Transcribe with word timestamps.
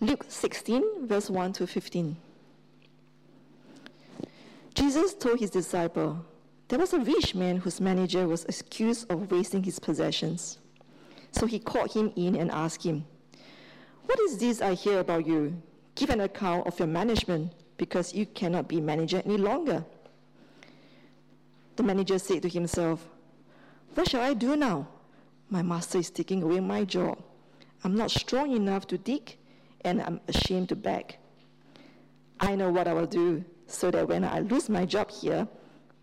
Luke 0.00 0.26
16, 0.28 1.06
verse 1.06 1.30
1 1.30 1.54
to 1.54 1.66
15. 1.66 2.16
Jesus 4.74 5.14
told 5.14 5.40
his 5.40 5.48
disciple, 5.48 6.22
There 6.68 6.78
was 6.78 6.92
a 6.92 6.98
rich 6.98 7.34
man 7.34 7.56
whose 7.56 7.80
manager 7.80 8.28
was 8.28 8.44
accused 8.44 9.10
of 9.10 9.30
wasting 9.30 9.62
his 9.62 9.78
possessions. 9.78 10.58
So 11.32 11.46
he 11.46 11.58
called 11.58 11.92
him 11.92 12.12
in 12.14 12.36
and 12.36 12.50
asked 12.50 12.82
him, 12.82 13.06
What 14.04 14.20
is 14.20 14.36
this 14.36 14.60
I 14.60 14.74
hear 14.74 15.00
about 15.00 15.26
you? 15.26 15.62
Give 15.94 16.10
an 16.10 16.20
account 16.20 16.66
of 16.66 16.78
your 16.78 16.88
management, 16.88 17.52
because 17.78 18.12
you 18.12 18.26
cannot 18.26 18.68
be 18.68 18.82
manager 18.82 19.22
any 19.24 19.38
longer. 19.38 19.82
The 21.76 21.82
manager 21.82 22.18
said 22.18 22.42
to 22.42 22.50
himself, 22.50 23.08
What 23.94 24.10
shall 24.10 24.20
I 24.20 24.34
do 24.34 24.56
now? 24.56 24.88
My 25.48 25.62
master 25.62 25.98
is 25.98 26.10
taking 26.10 26.42
away 26.42 26.60
my 26.60 26.84
job. 26.84 27.18
I'm 27.82 27.96
not 27.96 28.10
strong 28.10 28.54
enough 28.54 28.86
to 28.88 28.98
dig, 28.98 29.38
and 29.86 30.02
I'm 30.02 30.20
ashamed 30.26 30.68
to 30.70 30.76
beg. 30.76 31.16
I 32.40 32.56
know 32.56 32.70
what 32.70 32.88
I 32.88 32.92
will 32.92 33.06
do 33.06 33.44
so 33.68 33.90
that 33.92 34.08
when 34.08 34.24
I 34.24 34.40
lose 34.40 34.68
my 34.68 34.84
job 34.84 35.10
here, 35.10 35.46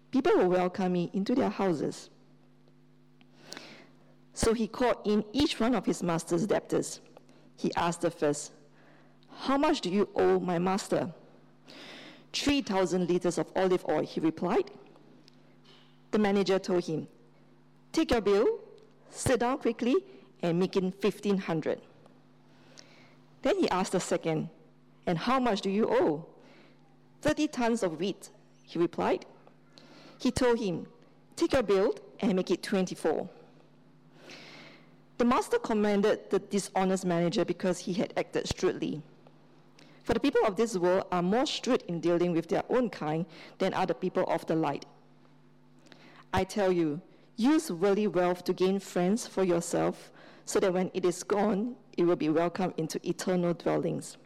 people 0.09 0.35
will 0.38 0.49
welcome 0.49 0.94
me 0.94 1.12
into 1.13 1.35
their 1.35 1.49
houses. 1.49 2.09
So 4.34 4.53
he 4.53 4.67
called 4.67 4.98
in 5.05 5.23
each 5.34 5.59
one 5.59 5.75
of 5.75 5.85
his 5.85 6.02
master's 6.02 6.48
debtors. 6.48 7.02
He 7.58 7.72
asked 7.75 8.02
the 8.02 8.09
first, 8.09 8.53
How 9.41 9.58
much 9.58 9.81
do 9.81 9.89
you 9.89 10.08
owe 10.16 10.39
my 10.39 10.58
master? 10.59 11.13
3,000 12.31 13.09
liters 13.09 13.38
of 13.38 13.52
olive 13.55 13.86
oil, 13.88 14.02
he 14.02 14.20
replied. 14.22 14.72
The 16.11 16.20
manager 16.20 16.58
told 16.58 16.86
him, 16.86 17.08
Take 17.91 18.11
your 18.11 18.22
bill, 18.22 18.59
sit 19.09 19.41
down 19.41 19.58
quickly, 19.59 19.95
and 20.41 20.58
make 20.58 20.75
it 20.77 20.84
1,500. 20.84 21.80
Then 23.43 23.59
he 23.59 23.70
asked 23.70 23.91
the 23.91 23.99
second, 23.99 24.49
And 25.05 25.17
how 25.17 25.39
much 25.39 25.61
do 25.61 25.70
you 25.70 25.88
owe? 25.89 26.25
30 27.22 27.47
tons 27.50 27.83
of 27.83 28.00
wheat, 28.00 28.30
he 28.63 28.80
replied. 28.80 29.25
He 30.17 30.31
told 30.31 30.59
him, 30.59 30.88
Take 31.35 31.53
your 31.53 31.63
bill 31.63 31.95
and 32.19 32.35
make 32.35 32.52
it 32.52 32.63
24. 32.63 33.30
The 35.17 35.25
master 35.25 35.59
commended 35.59 36.30
the 36.30 36.39
dishonest 36.39 37.05
manager 37.05 37.45
because 37.45 37.80
he 37.80 37.94
had 37.94 38.13
acted 38.17 38.47
shrewdly. 38.58 39.02
For 40.03 40.13
the 40.13 40.19
people 40.19 40.41
of 40.45 40.55
this 40.55 40.78
world 40.78 41.05
are 41.11 41.22
more 41.22 41.45
shrewd 41.45 41.83
in 41.88 42.00
dealing 42.00 42.31
with 42.31 42.47
their 42.47 42.63
own 42.69 42.89
kind 42.89 43.25
than 43.57 43.73
are 43.73 43.85
the 43.85 43.94
people 43.94 44.23
of 44.28 44.45
the 44.47 44.55
light. 44.55 44.85
I 46.33 46.44
tell 46.44 46.72
you, 46.72 47.02
use 47.35 47.72
worldly 47.72 48.07
wealth 48.07 48.44
to 48.45 48.53
gain 48.53 48.80
friends 48.80 49.28
for 49.28 49.44
yourself, 49.44 50.11
so 50.45 50.59
that 50.59 50.73
when 50.73 50.91
it 50.94 51.05
is 51.05 51.23
gone, 51.23 51.75
it 51.97 52.03
will 52.03 52.16
be 52.16 52.30
welcomed 52.30 52.73
into 52.77 52.99
eternal 53.08 53.53
dwellings. 53.53 54.17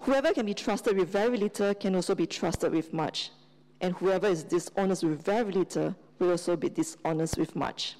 Whoever 0.00 0.32
can 0.34 0.46
be 0.46 0.54
trusted 0.54 0.96
with 0.96 1.08
very 1.08 1.36
little 1.36 1.74
can 1.74 1.94
also 1.94 2.14
be 2.14 2.26
trusted 2.26 2.72
with 2.72 2.92
much, 2.92 3.30
and 3.80 3.94
whoever 3.94 4.26
is 4.26 4.44
dishonest 4.44 5.04
with 5.04 5.24
very 5.24 5.50
little 5.50 5.94
will 6.18 6.30
also 6.30 6.56
be 6.56 6.68
dishonest 6.68 7.38
with 7.38 7.56
much. 7.56 7.96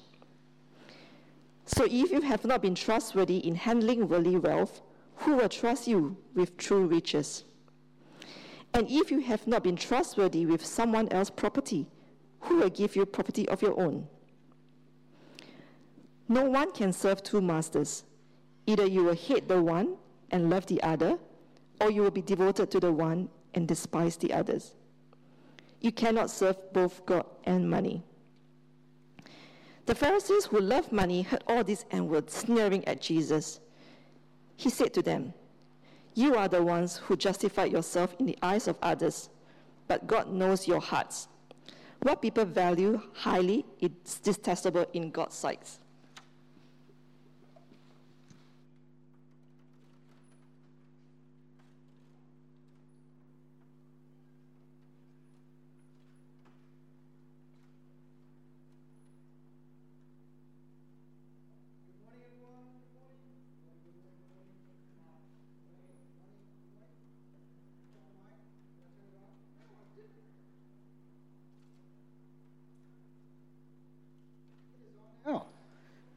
So 1.65 1.85
if 1.85 2.11
you 2.11 2.21
have 2.21 2.45
not 2.45 2.61
been 2.61 2.75
trustworthy 2.75 3.37
in 3.37 3.55
handling 3.55 4.07
worldly 4.07 4.37
wealth, 4.37 4.81
who 5.15 5.35
will 5.37 5.49
trust 5.49 5.87
you 5.87 6.15
with 6.35 6.57
true 6.57 6.85
riches? 6.85 7.43
And 8.73 8.87
if 8.89 9.09
you 9.09 9.21
have 9.21 9.47
not 9.47 9.63
been 9.63 9.75
trustworthy 9.75 10.45
with 10.45 10.63
someone 10.63 11.07
else's 11.09 11.31
property, 11.31 11.87
who 12.41 12.57
will 12.57 12.69
give 12.69 12.95
you 12.95 13.05
property 13.05 13.47
of 13.49 13.61
your 13.61 13.79
own? 13.79 14.07
No 16.27 16.43
one 16.49 16.71
can 16.71 16.91
serve 16.91 17.21
two 17.21 17.41
masters. 17.41 18.03
Either 18.65 18.85
you 18.85 19.03
will 19.03 19.15
hate 19.15 19.47
the 19.47 19.61
one 19.61 19.95
and 20.31 20.49
love 20.49 20.65
the 20.65 20.81
other, 20.81 21.17
or 21.79 21.91
you 21.91 22.01
will 22.01 22.11
be 22.11 22.21
devoted 22.21 22.71
to 22.71 22.79
the 22.79 22.91
one 22.91 23.29
and 23.53 23.67
despise 23.67 24.17
the 24.17 24.33
others. 24.33 24.73
You 25.81 25.91
cannot 25.91 26.31
serve 26.31 26.57
both 26.73 27.05
God 27.05 27.25
and 27.43 27.69
money. 27.69 28.03
The 29.85 29.93
Pharisees 29.93 30.45
who 30.45 30.59
loved 30.59 30.91
money 30.91 31.21
heard 31.21 31.43
all 31.47 31.63
this 31.63 31.85
and 31.91 32.09
were 32.09 32.23
sneering 32.25 32.83
at 32.87 33.01
Jesus. 33.01 33.59
He 34.55 34.71
said 34.71 34.93
to 34.95 35.03
them, 35.03 35.33
You 36.15 36.35
are 36.35 36.47
the 36.47 36.63
ones 36.63 36.97
who 36.97 37.15
justify 37.15 37.65
yourself 37.65 38.15
in 38.17 38.25
the 38.25 38.37
eyes 38.41 38.67
of 38.67 38.79
others, 38.81 39.29
but 39.87 40.07
God 40.07 40.31
knows 40.31 40.67
your 40.67 40.79
hearts. 40.79 41.27
What 42.01 42.21
people 42.21 42.45
value 42.45 42.99
highly 43.13 43.65
is 43.79 43.91
detestable 44.23 44.87
in 44.93 45.11
God's 45.11 45.35
sight. 45.35 45.77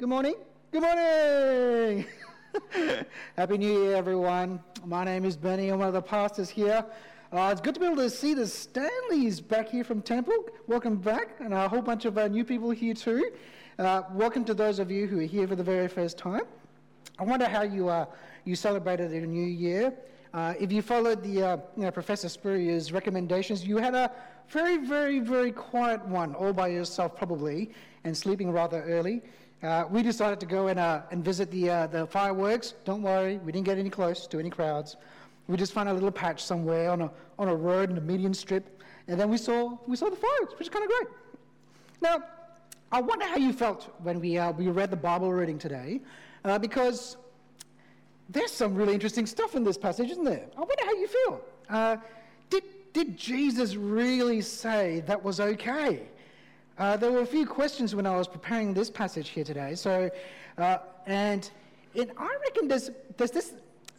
Good 0.08 0.14
morning. 0.14 0.34
Good 0.72 0.80
morning. 0.80 2.06
Happy 3.36 3.58
New 3.58 3.82
Year, 3.82 3.94
everyone. 3.94 4.58
My 4.86 5.04
name 5.04 5.26
is 5.26 5.36
Benny. 5.36 5.68
I'm 5.68 5.80
one 5.80 5.88
of 5.88 5.92
the 5.92 6.00
pastors 6.00 6.48
here. 6.48 6.82
Uh, 7.30 7.50
it's 7.52 7.60
good 7.60 7.74
to 7.74 7.80
be 7.80 7.84
able 7.84 7.96
to 7.96 8.08
see 8.08 8.32
the 8.32 8.46
Stanleys 8.46 9.38
back 9.38 9.68
here 9.68 9.84
from 9.84 10.00
Temple. 10.00 10.32
Welcome 10.66 10.96
back, 10.96 11.32
and 11.40 11.52
a 11.52 11.68
whole 11.68 11.82
bunch 11.82 12.06
of 12.06 12.16
uh, 12.16 12.26
new 12.26 12.42
people 12.42 12.70
here 12.70 12.94
too. 12.94 13.32
Uh, 13.78 14.04
welcome 14.14 14.46
to 14.46 14.54
those 14.54 14.78
of 14.78 14.90
you 14.90 15.06
who 15.06 15.20
are 15.20 15.24
here 15.24 15.46
for 15.46 15.56
the 15.56 15.62
very 15.62 15.88
first 15.88 16.16
time. 16.16 16.44
I 17.18 17.24
wonder 17.24 17.46
how 17.46 17.60
you 17.60 17.90
uh, 17.90 18.06
you 18.46 18.56
celebrated 18.56 19.10
the 19.10 19.20
New 19.20 19.46
Year. 19.46 19.92
Uh, 20.32 20.54
if 20.58 20.72
you 20.72 20.80
followed 20.80 21.22
the 21.22 21.42
uh, 21.42 21.56
you 21.76 21.82
know, 21.82 21.90
Professor 21.90 22.30
Spurrier's 22.30 22.92
recommendations, 22.92 23.66
you 23.66 23.76
had 23.76 23.94
a 23.94 24.10
very, 24.48 24.78
very, 24.78 25.18
very 25.18 25.52
quiet 25.52 26.02
one, 26.06 26.34
all 26.34 26.54
by 26.54 26.68
yourself 26.68 27.14
probably, 27.14 27.72
and 28.04 28.16
sleeping 28.16 28.50
rather 28.50 28.82
early. 28.84 29.20
Uh, 29.62 29.84
we 29.90 30.02
decided 30.04 30.38
to 30.38 30.46
go 30.46 30.68
and, 30.68 30.78
uh, 30.78 31.02
and 31.10 31.24
visit 31.24 31.50
the, 31.50 31.68
uh, 31.68 31.86
the 31.88 32.06
fireworks. 32.06 32.74
Don't 32.84 33.02
worry, 33.02 33.38
we 33.38 33.50
didn't 33.50 33.66
get 33.66 33.76
any 33.76 33.90
close 33.90 34.26
to 34.28 34.38
any 34.38 34.50
crowds. 34.50 34.96
We 35.48 35.56
just 35.56 35.72
found 35.72 35.88
a 35.88 35.92
little 35.92 36.12
patch 36.12 36.44
somewhere 36.44 36.90
on 36.90 37.00
a, 37.00 37.10
on 37.38 37.48
a 37.48 37.54
road 37.54 37.90
in 37.90 37.98
a 37.98 38.00
median 38.00 38.34
strip, 38.34 38.80
and 39.08 39.18
then 39.18 39.28
we 39.30 39.36
saw, 39.36 39.76
we 39.86 39.96
saw 39.96 40.10
the 40.10 40.16
fireworks, 40.16 40.52
which 40.58 40.68
is 40.68 40.68
kind 40.68 40.84
of 40.84 40.90
great. 40.90 41.08
Now, 42.00 42.22
I 42.92 43.00
wonder 43.00 43.26
how 43.26 43.36
you 43.36 43.52
felt 43.52 43.92
when 44.02 44.20
we, 44.20 44.38
uh, 44.38 44.52
we 44.52 44.68
read 44.68 44.90
the 44.90 44.96
Bible 44.96 45.32
reading 45.32 45.58
today, 45.58 46.02
uh, 46.44 46.58
because 46.58 47.16
there's 48.28 48.52
some 48.52 48.74
really 48.76 48.94
interesting 48.94 49.26
stuff 49.26 49.56
in 49.56 49.64
this 49.64 49.76
passage, 49.76 50.10
isn't 50.10 50.24
there? 50.24 50.46
I 50.56 50.60
wonder 50.60 50.84
how 50.84 50.92
you 50.92 51.08
feel. 51.08 51.40
Uh, 51.68 51.96
did, 52.48 52.62
did 52.92 53.16
Jesus 53.16 53.74
really 53.74 54.40
say 54.40 55.02
that 55.06 55.22
was 55.22 55.40
okay? 55.40 56.02
Uh, 56.78 56.96
there 56.96 57.10
were 57.10 57.22
a 57.22 57.26
few 57.26 57.44
questions 57.44 57.94
when 57.96 58.06
I 58.06 58.16
was 58.16 58.28
preparing 58.28 58.72
this 58.72 58.88
passage 58.88 59.30
here 59.30 59.42
today. 59.42 59.74
So, 59.74 60.08
uh, 60.58 60.78
and 61.06 61.50
it, 61.94 62.10
I 62.16 62.36
reckon 62.44 62.68
there's, 62.68 62.90
there's 63.16 63.32
this, 63.32 63.54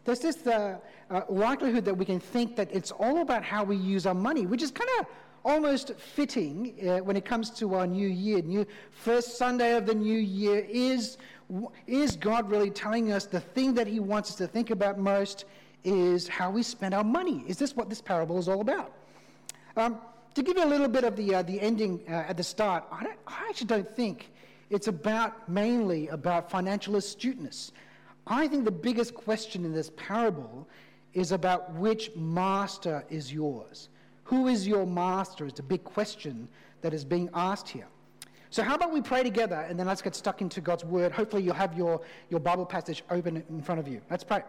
there's 0.05 0.19
this 0.19 0.47
uh, 0.47 0.77
uh 1.09 1.21
likelihood 1.27 1.83
that 1.85 1.93
we 1.93 2.05
can 2.05 2.21
think 2.21 2.55
that 2.55 2.69
it's 2.71 2.91
all 2.91 3.21
about 3.21 3.43
how 3.43 3.65
we 3.65 3.75
use 3.75 4.05
our 4.05 4.13
money, 4.13 4.45
which 4.45 4.63
is 4.63 4.71
kind 4.71 4.89
of 4.99 5.07
almost 5.43 5.93
fitting 5.95 6.73
uh, 6.87 6.97
when 6.99 7.17
it 7.17 7.25
comes 7.25 7.49
to 7.49 7.75
our 7.75 7.85
new 7.85 8.07
year. 8.07 8.41
New 8.41 8.65
first 8.91 9.37
Sunday 9.37 9.75
of 9.75 9.85
the 9.85 9.95
new 9.95 10.17
year 10.17 10.65
is 10.69 11.17
is 11.87 12.15
God 12.15 12.49
really 12.49 12.69
telling 12.69 13.11
us 13.11 13.25
the 13.25 13.39
thing 13.39 13.73
that 13.73 13.87
He 13.87 13.99
wants 13.99 14.29
us 14.29 14.35
to 14.37 14.47
think 14.47 14.69
about 14.69 14.99
most 14.99 15.45
is 15.83 16.27
how 16.27 16.51
we 16.51 16.63
spend 16.63 16.93
our 16.93 17.03
money? 17.03 17.43
Is 17.47 17.57
this 17.57 17.75
what 17.75 17.89
this 17.89 18.01
parable 18.01 18.37
is 18.37 18.47
all 18.47 18.61
about? 18.61 18.93
Um, 19.75 19.97
to 20.39 20.45
give 20.45 20.57
you 20.57 20.63
a 20.63 20.71
little 20.71 20.87
bit 20.87 21.03
of 21.03 21.17
the, 21.17 21.35
uh, 21.35 21.41
the 21.41 21.59
ending 21.59 22.01
uh, 22.07 22.25
at 22.29 22.37
the 22.37 22.43
start, 22.43 22.85
I, 22.91 23.07
I, 23.27 23.49
actually 23.49 23.67
don't 23.67 23.89
think 23.95 24.31
it's 24.69 24.87
about 24.87 25.49
mainly 25.49 26.07
about 26.07 26.49
financial 26.49 26.95
astuteness. 26.95 27.73
I 28.25 28.47
think 28.47 28.63
the 28.63 28.71
biggest 28.71 29.13
question 29.13 29.65
in 29.65 29.73
this 29.73 29.91
parable 29.97 30.65
is 31.13 31.33
about 31.33 31.73
which 31.73 32.15
master 32.15 33.03
is 33.09 33.33
yours. 33.33 33.89
Who 34.23 34.47
is 34.47 34.65
your 34.65 34.87
master 34.87 35.45
is 35.45 35.53
the 35.53 35.63
big 35.63 35.83
question 35.83 36.47
that 36.81 36.93
is 36.93 37.03
being 37.03 37.29
asked 37.33 37.67
here. 37.67 37.87
So, 38.49 38.63
how 38.63 38.75
about 38.75 38.93
we 38.93 39.01
pray 39.01 39.23
together 39.23 39.65
and 39.67 39.77
then 39.77 39.87
let's 39.87 40.01
get 40.01 40.15
stuck 40.15 40.41
into 40.41 40.61
God's 40.61 40.85
word. 40.85 41.11
Hopefully, 41.11 41.43
you'll 41.43 41.53
have 41.53 41.77
your, 41.77 41.99
your 42.29 42.39
Bible 42.39 42.65
passage 42.65 43.03
open 43.09 43.43
in 43.49 43.61
front 43.61 43.79
of 43.79 43.87
you. 43.89 43.99
Let's 44.09 44.23
pray. 44.23 44.43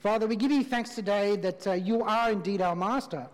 Father, 0.00 0.26
we 0.26 0.36
give 0.36 0.52
you 0.52 0.62
thanks 0.62 0.94
today 0.94 1.36
that 1.36 1.66
uh, 1.66 1.72
you 1.72 2.02
are 2.02 2.30
indeed 2.30 2.60
our 2.60 2.76
master. 2.76 3.26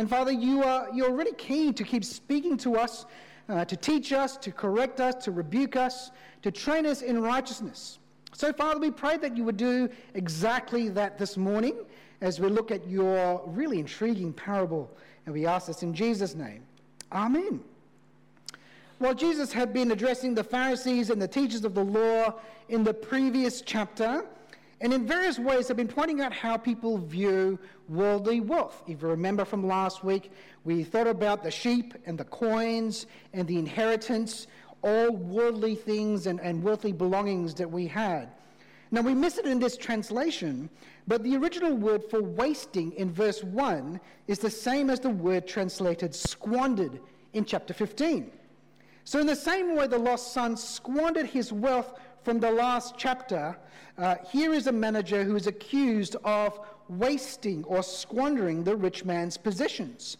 And 0.00 0.08
Father, 0.08 0.32
you 0.32 0.62
are, 0.64 0.88
you're 0.94 1.12
really 1.12 1.34
keen 1.34 1.74
to 1.74 1.84
keep 1.84 2.06
speaking 2.06 2.56
to 2.56 2.76
us, 2.76 3.04
uh, 3.50 3.66
to 3.66 3.76
teach 3.76 4.14
us, 4.14 4.38
to 4.38 4.50
correct 4.50 4.98
us, 4.98 5.14
to 5.26 5.30
rebuke 5.30 5.76
us, 5.76 6.10
to 6.40 6.50
train 6.50 6.86
us 6.86 7.02
in 7.02 7.20
righteousness. 7.20 7.98
So, 8.32 8.50
Father, 8.50 8.80
we 8.80 8.90
pray 8.90 9.18
that 9.18 9.36
you 9.36 9.44
would 9.44 9.58
do 9.58 9.90
exactly 10.14 10.88
that 10.88 11.18
this 11.18 11.36
morning 11.36 11.74
as 12.22 12.40
we 12.40 12.48
look 12.48 12.70
at 12.70 12.88
your 12.88 13.42
really 13.44 13.78
intriguing 13.78 14.32
parable. 14.32 14.90
And 15.26 15.34
we 15.34 15.44
ask 15.44 15.66
this 15.66 15.82
in 15.82 15.92
Jesus' 15.92 16.34
name. 16.34 16.62
Amen. 17.12 17.60
Well, 19.00 19.12
Jesus 19.12 19.52
had 19.52 19.74
been 19.74 19.90
addressing 19.90 20.34
the 20.34 20.44
Pharisees 20.44 21.10
and 21.10 21.20
the 21.20 21.28
teachers 21.28 21.66
of 21.66 21.74
the 21.74 21.84
law 21.84 22.40
in 22.70 22.84
the 22.84 22.94
previous 22.94 23.60
chapter, 23.60 24.24
and 24.80 24.94
in 24.94 25.06
various 25.06 25.38
ways 25.38 25.68
have 25.68 25.76
been 25.76 25.88
pointing 25.88 26.20
out 26.22 26.32
how 26.32 26.56
people 26.56 26.96
view 26.96 27.58
worldly 27.88 28.40
wealth. 28.40 28.82
If 28.86 29.02
you 29.02 29.08
remember 29.08 29.44
from 29.44 29.66
last 29.66 30.02
week, 30.02 30.32
we 30.64 30.84
thought 30.84 31.06
about 31.06 31.42
the 31.42 31.50
sheep 31.50 31.94
and 32.06 32.16
the 32.16 32.24
coins 32.24 33.06
and 33.34 33.46
the 33.46 33.58
inheritance, 33.58 34.46
all 34.82 35.10
worldly 35.10 35.74
things 35.74 36.26
and, 36.26 36.40
and 36.40 36.62
worldly 36.62 36.92
belongings 36.92 37.54
that 37.56 37.70
we 37.70 37.86
had. 37.86 38.30
Now, 38.90 39.02
we 39.02 39.14
miss 39.14 39.38
it 39.38 39.46
in 39.46 39.60
this 39.60 39.76
translation, 39.76 40.68
but 41.06 41.22
the 41.22 41.36
original 41.36 41.76
word 41.76 42.02
for 42.10 42.22
wasting 42.22 42.92
in 42.92 43.12
verse 43.12 43.44
1 43.44 44.00
is 44.26 44.38
the 44.38 44.50
same 44.50 44.90
as 44.90 44.98
the 44.98 45.10
word 45.10 45.46
translated 45.46 46.14
squandered 46.14 47.00
in 47.34 47.44
chapter 47.44 47.72
15. 47.72 48.32
So, 49.04 49.20
in 49.20 49.26
the 49.26 49.36
same 49.36 49.76
way 49.76 49.86
the 49.86 49.98
lost 49.98 50.32
son 50.32 50.56
squandered 50.56 51.26
his 51.26 51.52
wealth 51.52 51.98
from 52.22 52.38
the 52.38 52.50
last 52.50 52.94
chapter, 52.98 53.56
uh, 53.98 54.16
here 54.30 54.52
is 54.52 54.66
a 54.66 54.72
manager 54.72 55.24
who 55.24 55.36
is 55.36 55.46
accused 55.46 56.16
of 56.24 56.60
wasting 56.88 57.64
or 57.64 57.82
squandering 57.82 58.64
the 58.64 58.76
rich 58.76 59.04
man's 59.04 59.36
possessions. 59.36 60.16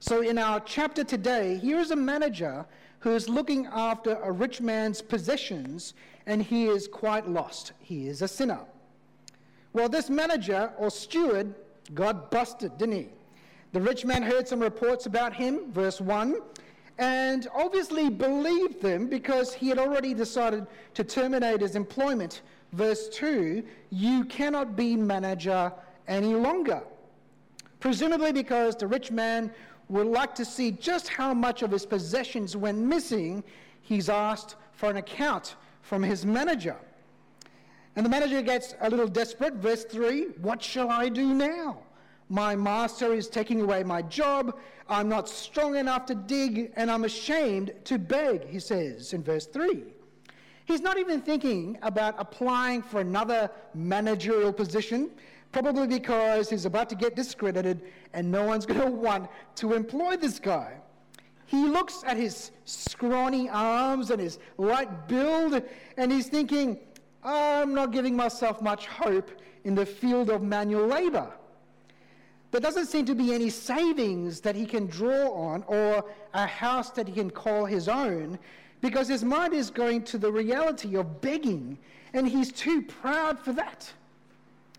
So, 0.00 0.20
in 0.22 0.38
our 0.38 0.60
chapter 0.60 1.04
today, 1.04 1.58
here 1.58 1.78
is 1.78 1.90
a 1.90 1.96
manager 1.96 2.66
who 3.00 3.14
is 3.14 3.28
looking 3.28 3.66
after 3.66 4.14
a 4.22 4.30
rich 4.30 4.60
man's 4.60 5.02
possessions 5.02 5.94
and 6.26 6.42
he 6.42 6.66
is 6.66 6.88
quite 6.88 7.28
lost. 7.28 7.72
He 7.80 8.08
is 8.08 8.22
a 8.22 8.28
sinner. 8.28 8.60
Well, 9.72 9.88
this 9.88 10.08
manager 10.10 10.72
or 10.78 10.90
steward 10.90 11.54
got 11.94 12.30
busted, 12.30 12.78
didn't 12.78 12.96
he? 12.96 13.08
The 13.72 13.80
rich 13.80 14.04
man 14.04 14.22
heard 14.22 14.48
some 14.48 14.60
reports 14.60 15.06
about 15.06 15.34
him, 15.34 15.70
verse 15.72 16.00
1, 16.00 16.36
and 16.98 17.46
obviously 17.54 18.08
believed 18.08 18.80
them 18.80 19.06
because 19.08 19.52
he 19.52 19.68
had 19.68 19.78
already 19.78 20.14
decided 20.14 20.66
to 20.94 21.04
terminate 21.04 21.60
his 21.60 21.76
employment. 21.76 22.42
Verse 22.72 23.08
2 23.10 23.62
You 23.90 24.24
cannot 24.24 24.76
be 24.76 24.96
manager 24.96 25.72
any 26.08 26.34
longer. 26.34 26.82
Presumably 27.80 28.32
because 28.32 28.76
the 28.76 28.86
rich 28.86 29.10
man 29.10 29.50
would 29.88 30.06
like 30.06 30.34
to 30.34 30.44
see 30.44 30.72
just 30.72 31.08
how 31.08 31.34
much 31.34 31.62
of 31.62 31.70
his 31.70 31.86
possessions 31.86 32.56
went 32.56 32.78
missing, 32.78 33.44
he's 33.82 34.08
asked 34.08 34.56
for 34.72 34.90
an 34.90 34.96
account 34.96 35.56
from 35.82 36.02
his 36.02 36.24
manager. 36.24 36.76
And 37.94 38.04
the 38.04 38.10
manager 38.10 38.42
gets 38.42 38.74
a 38.80 38.90
little 38.90 39.08
desperate. 39.08 39.54
Verse 39.54 39.84
3 39.84 40.24
What 40.40 40.62
shall 40.62 40.90
I 40.90 41.08
do 41.08 41.34
now? 41.34 41.78
My 42.28 42.56
master 42.56 43.12
is 43.12 43.28
taking 43.28 43.60
away 43.60 43.84
my 43.84 44.02
job. 44.02 44.58
I'm 44.88 45.08
not 45.08 45.28
strong 45.28 45.76
enough 45.76 46.06
to 46.06 46.14
dig, 46.14 46.72
and 46.74 46.90
I'm 46.90 47.04
ashamed 47.04 47.72
to 47.84 47.98
beg, 47.98 48.48
he 48.48 48.58
says 48.58 49.12
in 49.12 49.22
verse 49.22 49.46
3. 49.46 49.84
He's 50.64 50.80
not 50.80 50.98
even 50.98 51.20
thinking 51.20 51.78
about 51.82 52.16
applying 52.18 52.82
for 52.82 53.00
another 53.00 53.48
managerial 53.74 54.52
position, 54.52 55.10
probably 55.52 55.86
because 55.86 56.50
he's 56.50 56.64
about 56.64 56.88
to 56.88 56.96
get 56.96 57.14
discredited 57.14 57.82
and 58.12 58.30
no 58.30 58.42
one's 58.44 58.66
going 58.66 58.80
to 58.80 58.90
want 58.90 59.30
to 59.56 59.74
employ 59.74 60.16
this 60.16 60.40
guy. 60.40 60.74
He 61.46 61.68
looks 61.68 62.02
at 62.04 62.16
his 62.16 62.50
scrawny 62.64 63.48
arms 63.48 64.10
and 64.10 64.20
his 64.20 64.40
light 64.58 65.06
build, 65.06 65.62
and 65.96 66.10
he's 66.10 66.26
thinking, 66.26 66.80
I'm 67.22 67.72
not 67.72 67.92
giving 67.92 68.16
myself 68.16 68.60
much 68.60 68.86
hope 68.86 69.30
in 69.62 69.76
the 69.76 69.86
field 69.86 70.28
of 70.28 70.42
manual 70.42 70.88
labor. 70.88 71.32
There 72.56 72.62
doesn't 72.62 72.86
seem 72.86 73.04
to 73.04 73.14
be 73.14 73.34
any 73.34 73.50
savings 73.50 74.40
that 74.40 74.56
he 74.56 74.64
can 74.64 74.86
draw 74.86 75.30
on 75.30 75.62
or 75.66 76.02
a 76.32 76.46
house 76.46 76.88
that 76.92 77.06
he 77.06 77.12
can 77.12 77.30
call 77.30 77.66
his 77.66 77.86
own 77.86 78.38
because 78.80 79.08
his 79.08 79.22
mind 79.22 79.52
is 79.52 79.68
going 79.68 80.04
to 80.04 80.16
the 80.16 80.32
reality 80.32 80.96
of 80.96 81.20
begging, 81.20 81.76
and 82.14 82.26
he's 82.26 82.50
too 82.50 82.80
proud 82.80 83.38
for 83.38 83.52
that. 83.52 83.92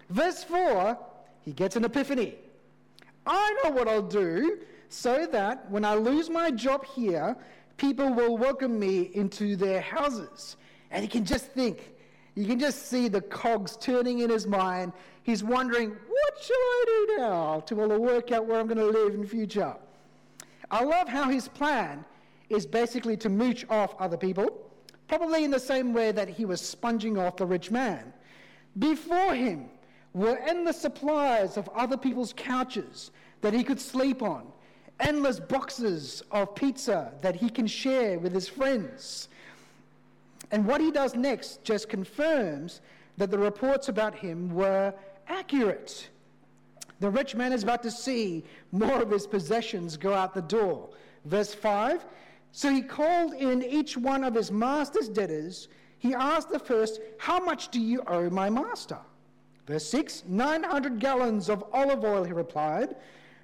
Verse 0.10 0.44
4, 0.44 0.98
he 1.42 1.54
gets 1.54 1.76
an 1.76 1.86
epiphany. 1.86 2.34
I 3.28 3.56
know 3.64 3.70
what 3.70 3.88
I'll 3.88 4.02
do 4.02 4.58
so 4.90 5.28
that 5.28 5.70
when 5.70 5.86
I 5.86 5.94
lose 5.94 6.32
my 6.32 6.50
job 6.50 6.84
here, 6.84 7.38
people 7.78 8.12
will 8.12 8.40
welcome 8.40 8.80
me 8.80 9.12
into 9.14 9.56
their 9.56 9.82
houses. 9.82 10.58
And 10.90 11.04
he 11.04 11.08
can 11.08 11.26
just 11.26 11.52
think, 11.52 11.94
you 12.34 12.48
can 12.48 12.60
just 12.60 12.88
see 12.88 13.08
the 13.08 13.22
cogs 13.22 13.78
turning 13.78 14.20
in 14.20 14.32
his 14.32 14.48
mind. 14.48 14.94
He's 15.28 15.44
wondering, 15.44 15.90
what 15.90 16.42
shall 16.42 16.56
I 16.56 16.84
do 16.88 17.18
now 17.18 17.60
to 17.66 17.76
well, 17.76 18.00
work 18.00 18.32
out 18.32 18.46
where 18.46 18.62
I'm 18.62 18.66
going 18.66 18.78
to 18.78 18.86
live 18.86 19.14
in 19.14 19.28
future? 19.28 19.76
I 20.72 20.86
love 20.86 21.10
how 21.10 21.30
his 21.30 21.50
plan 21.50 22.06
is 22.50 22.66
basically 22.66 23.18
to 23.18 23.28
mooch 23.28 23.66
off 23.70 23.94
other 24.00 24.16
people, 24.16 24.72
probably 25.10 25.44
in 25.44 25.52
the 25.52 25.60
same 25.60 25.94
way 25.94 26.14
that 26.14 26.30
he 26.30 26.46
was 26.46 26.62
sponging 26.62 27.18
off 27.18 27.36
the 27.36 27.46
rich 27.46 27.72
man. 27.72 28.14
Before 28.80 29.36
him 29.36 29.66
were 30.14 30.38
endless 30.48 30.80
supplies 30.80 31.58
of 31.58 31.68
other 31.76 31.98
people's 31.98 32.32
couches 32.32 33.12
that 33.42 33.54
he 33.54 33.66
could 33.66 33.82
sleep 33.82 34.22
on 34.22 34.48
endless 35.02 35.42
boxes 35.42 36.24
of 36.32 36.56
pizza 36.56 37.12
that 37.22 37.36
he 37.36 37.50
can 37.50 37.68
share 37.68 38.18
with 38.18 38.34
his 38.34 38.48
friends. 38.48 39.28
And 40.52 40.66
what 40.66 40.80
he 40.80 40.90
does 40.90 41.16
next 41.16 41.66
just 41.66 41.90
confirms 41.90 42.80
that 43.18 43.32
the 43.32 43.38
reports 43.38 43.90
about 43.90 44.16
him 44.16 44.54
were 44.54 44.94
accurate. 45.28 46.10
The 47.00 47.10
rich 47.10 47.36
man 47.36 47.54
is 47.54 47.64
about 47.64 47.84
to 47.84 47.92
see 47.92 48.44
more 48.72 49.02
of 49.02 49.12
his 49.12 49.28
possessions 49.28 49.98
go 49.98 50.14
out 50.14 50.34
the 50.34 50.42
door. 50.42 50.90
Verse 51.26 51.54
5 51.54 52.06
So 52.52 52.72
he 52.72 52.82
called 52.82 53.34
in 53.34 53.64
each 53.64 53.96
one 53.98 54.24
of 54.24 54.34
his 54.34 54.52
master's 54.52 55.10
debtors. 55.10 55.68
He 56.00 56.14
asked 56.14 56.50
the 56.50 56.60
first, 56.60 57.00
How 57.20 57.40
much 57.40 57.70
do 57.70 57.80
you 57.80 58.04
owe 58.08 58.30
my 58.30 58.50
master? 58.50 58.98
Verse 59.68 59.86
6 59.90 60.24
900 60.28 61.00
gallons 61.00 61.50
of 61.50 61.64
olive 61.74 62.04
oil, 62.04 62.24
he 62.24 62.34
replied. 62.34 62.96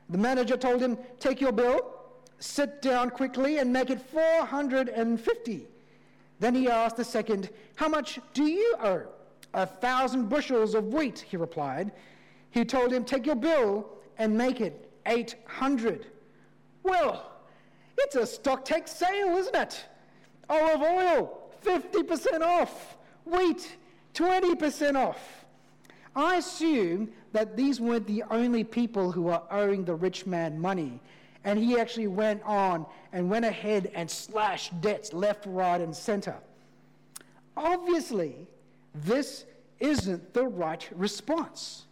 The 0.10 0.18
manager 0.18 0.58
told 0.58 0.82
him, 0.82 0.98
Take 1.20 1.42
your 1.42 1.52
bill, 1.52 1.94
sit 2.40 2.82
down 2.82 3.10
quickly, 3.10 3.60
and 3.60 3.72
make 3.72 3.90
it 3.90 4.02
450. 4.02 5.68
Then 6.40 6.56
he 6.56 6.70
asked 6.70 6.98
the 6.98 7.06
second, 7.06 7.50
How 7.76 7.88
much 7.88 8.20
do 8.34 8.44
you 8.44 8.76
owe? 8.82 9.08
A 9.54 9.66
thousand 9.66 10.30
bushels 10.30 10.74
of 10.74 10.94
wheat, 10.94 11.20
he 11.20 11.38
replied. 11.38 11.92
He 12.50 12.66
told 12.66 12.92
him, 12.92 13.04
Take 13.04 13.26
your 13.26 13.36
bill 13.36 13.88
and 14.18 14.38
make 14.38 14.62
it 14.62 14.92
800. 15.06 16.08
Well, 16.84 17.32
it's 17.98 18.16
a 18.16 18.26
stock 18.26 18.66
take 18.66 18.88
sale, 18.88 19.38
isn't 19.38 19.56
it? 19.56 19.86
Olive 20.50 20.82
oil, 20.82 21.40
50% 21.64 22.42
off. 22.42 22.98
Wheat, 23.26 23.78
20% 24.14 24.96
off. 24.96 25.46
I 26.16 26.36
assume 26.36 27.12
that 27.32 27.58
these 27.58 27.80
weren't 27.80 28.06
the 28.06 28.24
only 28.30 28.64
people 28.64 29.12
who 29.12 29.24
were 29.24 29.42
owing 29.50 29.84
the 29.86 29.96
rich 29.96 30.26
man 30.26 30.60
money. 30.60 31.00
And 31.44 31.60
he 31.60 31.80
actually 31.80 32.08
went 32.08 32.42
on 32.44 32.86
and 33.12 33.30
went 33.30 33.46
ahead 33.46 33.92
and 33.96 34.10
slashed 34.10 34.80
debts 34.82 35.12
left, 35.14 35.46
right, 35.46 35.82
and 35.82 35.96
center. 35.96 36.36
Obviously, 37.58 38.48
this 38.94 39.46
isn't 39.84 40.34
the 40.34 40.46
right 40.46 40.90
response. 40.96 41.86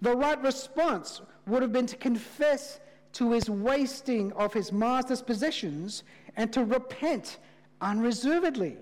The 0.00 0.14
right 0.14 0.40
response 0.42 1.22
would 1.46 1.62
have 1.62 1.72
been 1.72 1.86
to 1.86 1.96
confess 1.96 2.78
to 3.14 3.32
his 3.32 3.50
wasting 3.50 4.32
of 4.32 4.52
his 4.52 4.70
master's 4.72 5.22
possessions 5.22 6.04
and 6.36 6.52
to 6.52 6.64
repent 6.64 7.38
unreservedly. 7.80 8.76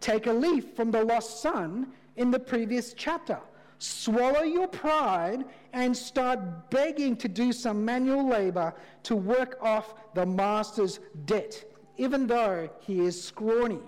Take 0.00 0.26
a 0.26 0.32
leaf 0.32 0.74
from 0.74 0.90
the 0.90 1.04
lost 1.04 1.42
son 1.42 1.92
in 2.16 2.30
the 2.30 2.38
previous 2.38 2.94
chapter 2.94 3.38
swallow 3.84 4.42
your 4.42 4.66
pride 4.66 5.44
and 5.72 5.96
start 5.96 6.70
begging 6.70 7.16
to 7.16 7.28
do 7.28 7.52
some 7.52 7.84
manual 7.84 8.26
labor 8.26 8.74
to 9.02 9.14
work 9.14 9.58
off 9.60 9.94
the 10.14 10.24
master's 10.24 11.00
debt, 11.26 11.64
even 11.98 12.26
though 12.26 12.68
he 12.80 13.00
is 13.00 13.22
scrawny. 13.22 13.80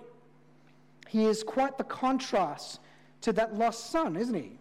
He 1.07 1.25
is 1.25 1.43
quite 1.43 1.77
the 1.77 1.83
contrast 1.83 2.79
to 3.21 3.33
that 3.33 3.55
lost 3.55 3.91
son, 3.91 4.15
isn't 4.15 4.33
he? 4.33 4.59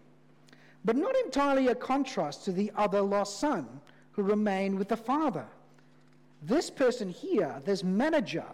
But 0.85 0.97
not 0.97 1.17
entirely 1.17 1.69
a 1.69 1.75
contrast 1.75 2.45
to 2.45 2.53
the 2.53 2.71
other 2.77 3.01
lost 3.01 3.41
son 3.41 3.81
who 4.13 4.23
remained 4.23 4.79
with 4.79 4.89
the 4.89 4.97
father. 4.97 5.47
This 6.43 6.71
person 6.71 7.09
here, 7.11 7.61
this 7.65 7.83
manager, 7.83 8.47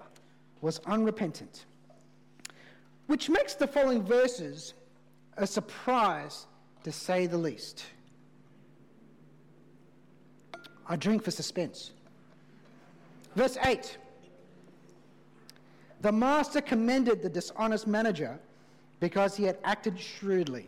was 0.61 0.79
unrepentant. 0.87 1.67
Which 3.07 3.29
makes 3.29 3.55
the 3.55 3.67
following 3.67 4.03
verses 4.03 4.75
a 5.37 5.47
surprise 5.47 6.47
to 6.85 6.93
say 6.93 7.27
the 7.27 7.39
least. 7.39 7.85
I 10.89 10.97
drink 10.97 11.23
for 11.23 11.31
suspense. 11.31 11.93
Verse 13.35 13.57
8 13.65 13.97
The 16.01 16.13
master 16.13 16.61
commended 16.61 17.23
the 17.23 17.29
dishonest 17.29 17.87
manager 17.87 18.39
because 19.03 19.37
he 19.37 19.43
had 19.43 19.59
acted 19.65 19.99
shrewdly. 19.99 20.65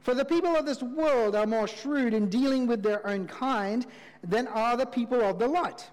For 0.00 0.12
the 0.12 0.26
people 0.26 0.54
of 0.54 0.66
this 0.66 0.82
world 0.82 1.34
are 1.34 1.46
more 1.46 1.66
shrewd 1.66 2.12
in 2.12 2.28
dealing 2.28 2.66
with 2.66 2.82
their 2.82 3.04
own 3.06 3.26
kind 3.26 3.86
than 4.22 4.46
are 4.48 4.76
the 4.76 4.84
people 4.84 5.22
of 5.22 5.38
the 5.38 5.48
light. 5.48 5.88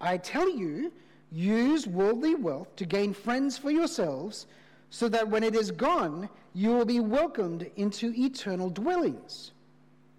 I 0.00 0.16
tell 0.16 0.50
you, 0.50 0.92
use 1.30 1.86
worldly 1.86 2.34
wealth 2.34 2.74
to 2.74 2.84
gain 2.84 3.14
friends 3.14 3.56
for 3.56 3.70
yourselves, 3.70 4.48
so 4.90 5.08
that 5.10 5.28
when 5.28 5.44
it 5.44 5.54
is 5.54 5.70
gone, 5.70 6.28
you 6.52 6.70
will 6.70 6.84
be 6.84 6.98
welcomed 6.98 7.70
into 7.76 8.12
eternal 8.16 8.68
dwellings. 8.68 9.52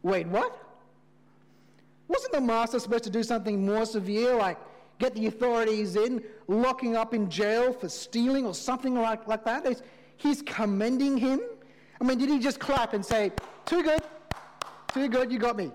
Wait, 0.01 0.27
what? 0.27 0.57
Wasn't 2.07 2.31
the 2.31 2.39
master 2.39 2.79
supposed 2.79 3.03
to 3.03 3.09
do 3.09 3.24
something 3.24 3.65
more 3.65 3.86
severe, 3.86 4.33
like 4.33 4.57
get 4.98 5.13
the 5.13 5.27
authorities 5.27 5.98
in, 5.98 6.24
locking 6.48 6.95
up 6.95 7.13
in 7.13 7.29
jail 7.29 7.74
for 7.74 7.89
stealing 7.89 8.45
or 8.45 8.53
something 8.53 8.95
like, 8.95 9.27
like 9.27 9.43
that? 9.43 9.67
He's, 9.67 9.83
he's 10.19 10.41
commending 10.43 11.17
him. 11.17 11.41
I 11.99 12.03
mean, 12.03 12.19
did 12.19 12.29
he 12.29 12.39
just 12.39 12.59
clap 12.59 12.93
and 12.93 13.03
say, 13.03 13.31
too 13.65 13.81
good, 13.81 14.01
too 14.93 15.07
good, 15.07 15.31
you 15.31 15.39
got 15.39 15.57
me? 15.57 15.71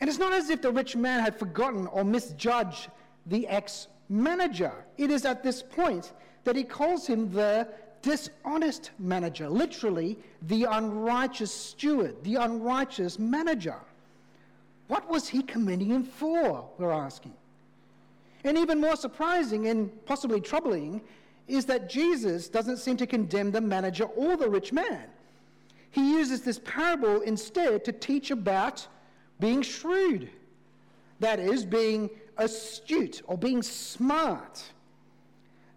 And 0.00 0.08
it's 0.08 0.18
not 0.18 0.32
as 0.32 0.48
if 0.48 0.62
the 0.62 0.70
rich 0.70 0.96
man 0.96 1.20
had 1.20 1.38
forgotten 1.38 1.86
or 1.88 2.04
misjudged 2.04 2.88
the 3.26 3.46
ex 3.48 3.88
manager. 4.08 4.72
It 4.96 5.10
is 5.10 5.24
at 5.24 5.42
this 5.42 5.62
point 5.62 6.12
that 6.44 6.56
he 6.56 6.64
calls 6.64 7.06
him 7.06 7.30
the 7.32 7.68
dishonest 8.00 8.92
manager, 8.98 9.48
literally, 9.48 10.16
the 10.42 10.64
unrighteous 10.64 11.52
steward, 11.52 12.22
the 12.22 12.36
unrighteous 12.36 13.18
manager. 13.18 13.76
What 14.86 15.10
was 15.10 15.28
he 15.28 15.42
commending 15.42 15.88
him 15.88 16.04
for? 16.04 16.68
We're 16.78 16.92
asking. 16.92 17.34
And 18.44 18.56
even 18.56 18.80
more 18.80 18.94
surprising 18.94 19.66
and 19.66 19.90
possibly 20.06 20.40
troubling 20.40 21.02
is 21.48 21.64
that 21.66 21.88
Jesus 21.88 22.48
doesn't 22.48 22.78
seem 22.78 22.96
to 22.98 23.06
condemn 23.06 23.50
the 23.50 23.60
manager 23.60 24.04
or 24.04 24.36
the 24.36 24.48
rich 24.48 24.72
man. 24.72 25.04
He 25.90 26.12
uses 26.12 26.42
this 26.42 26.60
parable 26.64 27.22
instead 27.22 27.84
to 27.84 27.92
teach 27.92 28.30
about 28.30 28.86
being 29.40 29.62
shrewd. 29.62 30.30
That 31.20 31.40
is, 31.40 31.64
being 31.64 32.10
astute 32.36 33.22
or 33.26 33.36
being 33.36 33.62
smart. 33.62 34.62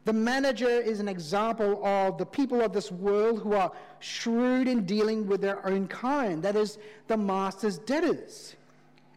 The 0.03 0.13
manager 0.13 0.69
is 0.69 0.99
an 0.99 1.07
example 1.07 1.85
of 1.85 2.17
the 2.17 2.25
people 2.25 2.61
of 2.61 2.73
this 2.73 2.91
world 2.91 3.41
who 3.41 3.53
are 3.53 3.71
shrewd 3.99 4.67
in 4.67 4.85
dealing 4.85 5.27
with 5.27 5.41
their 5.41 5.65
own 5.65 5.87
kind, 5.87 6.41
that 6.43 6.55
is, 6.55 6.79
the 7.07 7.17
master's 7.17 7.77
debtors. 7.77 8.55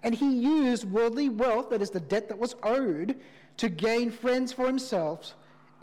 And 0.02 0.14
he 0.14 0.30
used 0.34 0.84
worldly 0.84 1.30
wealth, 1.30 1.70
that 1.70 1.80
is, 1.80 1.90
the 1.90 2.00
debt 2.00 2.28
that 2.28 2.38
was 2.38 2.54
owed, 2.62 3.16
to 3.56 3.68
gain 3.70 4.10
friends 4.10 4.52
for 4.52 4.66
himself 4.66 5.34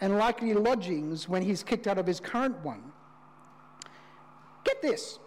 and 0.02 0.18
likely 0.18 0.54
lodgings 0.54 1.30
when 1.30 1.42
he's 1.42 1.64
kicked 1.64 1.88
out 1.88 1.98
of 1.98 2.08
his 2.08 2.20
current 2.20 2.58
one. 2.64 2.82
Get 4.64 4.82
this 4.82 5.20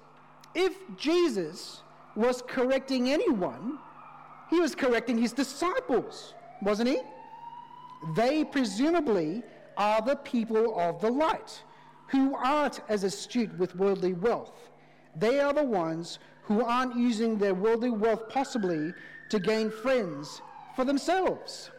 if 0.55 0.77
Jesus 0.97 1.83
was 2.15 2.43
correcting 2.47 3.11
anyone, 3.11 3.79
he 4.51 4.61
was 4.61 4.75
correcting 4.75 5.19
his 5.19 5.33
disciples, 5.33 6.35
wasn't 6.63 6.91
he? 6.91 7.01
They 8.15 8.45
presumably 8.45 9.43
are 9.77 10.01
the 10.01 10.17
people 10.17 10.79
of 10.79 11.01
the 11.01 11.11
light 11.11 11.63
who 12.09 12.37
aren't 12.37 12.81
as 12.89 13.03
astute 13.03 13.57
with 13.59 13.75
worldly 13.75 14.13
wealth. 14.13 14.71
They 15.17 15.41
are 15.41 15.53
the 15.53 15.65
ones 15.65 16.19
who 16.43 16.63
aren't 16.63 16.95
using 16.95 17.39
their 17.39 17.55
worldly 17.55 17.91
wealth 17.91 18.29
possibly 18.29 18.93
to 19.31 19.39
gain 19.39 19.71
friends 19.71 20.43
for 20.77 20.85
themselves. 20.85 21.71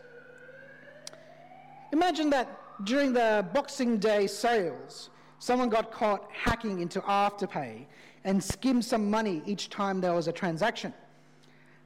Imagine 1.93 2.29
that 2.31 2.49
during 2.83 3.13
the 3.13 3.45
Boxing 3.53 3.97
Day 3.97 4.27
sales, 4.27 5.09
someone 5.39 5.69
got 5.69 5.91
caught 5.91 6.29
hacking 6.31 6.79
into 6.79 7.01
Afterpay 7.01 7.85
and 8.23 8.43
skimmed 8.43 8.83
some 8.83 9.09
money 9.09 9.41
each 9.45 9.69
time 9.69 10.01
there 10.01 10.13
was 10.13 10.27
a 10.27 10.31
transaction. 10.31 10.93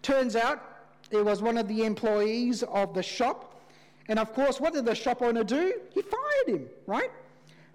Turns 0.02 0.36
out 0.36 0.64
it 1.12 1.24
was 1.24 1.42
one 1.42 1.58
of 1.58 1.68
the 1.68 1.84
employees 1.84 2.64
of 2.64 2.94
the 2.94 3.04
shop. 3.04 3.62
And 4.08 4.18
of 4.18 4.34
course, 4.34 4.60
what 4.60 4.74
did 4.74 4.86
the 4.86 4.96
shop 4.96 5.22
owner 5.22 5.44
do? 5.44 5.74
He 5.94 6.02
fired 6.02 6.48
him, 6.48 6.68
right? 6.88 7.12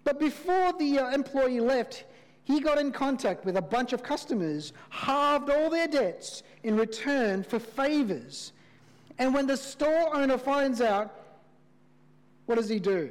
But 0.03 0.19
before 0.19 0.73
the 0.79 0.99
uh, 0.99 1.11
employee 1.11 1.61
left, 1.61 2.05
he 2.45 2.61
got 2.61 2.79
in 2.79 2.93
contact 2.93 3.45
with 3.45 3.57
a 3.57 3.63
bunch 3.63 3.93
of 3.93 4.03
customers, 4.03 4.73
halved 4.91 5.49
all 5.49 5.71
their 5.71 5.89
debts 5.89 6.43
in 6.63 6.77
return 6.77 7.43
for 7.43 7.59
favors. 7.59 8.53
And 9.19 9.33
when 9.33 9.47
the 9.47 9.57
store 9.57 10.15
owner 10.15 10.37
finds 10.37 10.81
out, 10.81 11.24
what 12.47 12.57
does 12.57 12.69
he 12.69 12.79
do? 12.79 13.11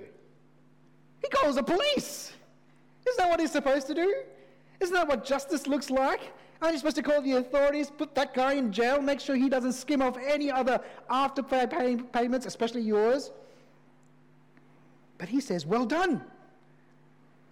He 1.21 1.29
calls 1.29 1.55
the 1.55 1.63
police. 1.63 2.33
Isn't 3.07 3.17
that 3.17 3.29
what 3.29 3.39
he's 3.39 3.51
supposed 3.51 3.87
to 3.87 3.93
do? 3.93 4.15
Isn't 4.79 4.93
that 4.93 5.07
what 5.07 5.25
justice 5.25 5.67
looks 5.67 5.89
like? 5.89 6.21
Aren't 6.61 6.73
you 6.73 6.79
supposed 6.79 6.95
to 6.95 7.03
call 7.03 7.21
the 7.21 7.33
authorities, 7.33 7.89
put 7.89 8.15
that 8.15 8.33
guy 8.33 8.53
in 8.53 8.71
jail, 8.71 9.01
make 9.01 9.19
sure 9.19 9.35
he 9.35 9.49
doesn't 9.49 9.73
skim 9.73 10.01
off 10.01 10.17
any 10.17 10.49
other 10.49 10.79
afterpay 11.09 11.69
pay- 11.69 11.95
payments, 11.97 12.45
especially 12.45 12.81
yours? 12.81 13.31
But 15.17 15.29
he 15.29 15.41
says, 15.41 15.65
Well 15.65 15.85
done. 15.85 16.23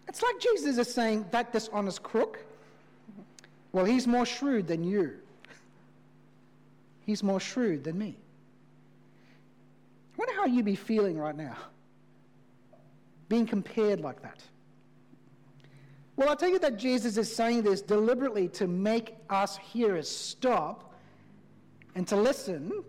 It's 0.08 0.22
like 0.22 0.40
Jesus 0.40 0.78
is 0.78 0.94
saying, 0.94 1.26
That 1.32 1.52
dishonest 1.52 2.04
crook, 2.04 2.44
well, 3.74 3.86
he's 3.86 4.08
more 4.08 4.26
shrewd 4.26 4.68
than 4.68 4.84
you. 4.84 5.14
He's 7.06 7.24
more 7.24 7.40
shrewd 7.40 7.84
than 7.84 7.98
me. 7.98 8.18
I 10.22 10.24
wonder 10.24 10.40
how 10.40 10.46
you'd 10.46 10.66
be 10.66 10.76
feeling 10.76 11.18
right 11.18 11.36
now, 11.36 11.58
being 13.28 13.48
compared 13.48 14.02
like 14.02 14.22
that. 14.22 14.44
Well, 16.16 16.30
I'll 16.30 16.36
tell 16.36 16.50
you 16.50 16.60
that 16.60 16.78
Jesus 16.78 17.18
is 17.18 17.36
saying 17.36 17.64
this 17.64 17.82
deliberately 17.82 18.48
to 18.50 18.68
make 18.68 19.16
us 19.32 19.58
hearers 19.58 20.08
stop 20.08 20.94
and 21.96 22.08
to 22.08 22.16
listen 22.16 22.84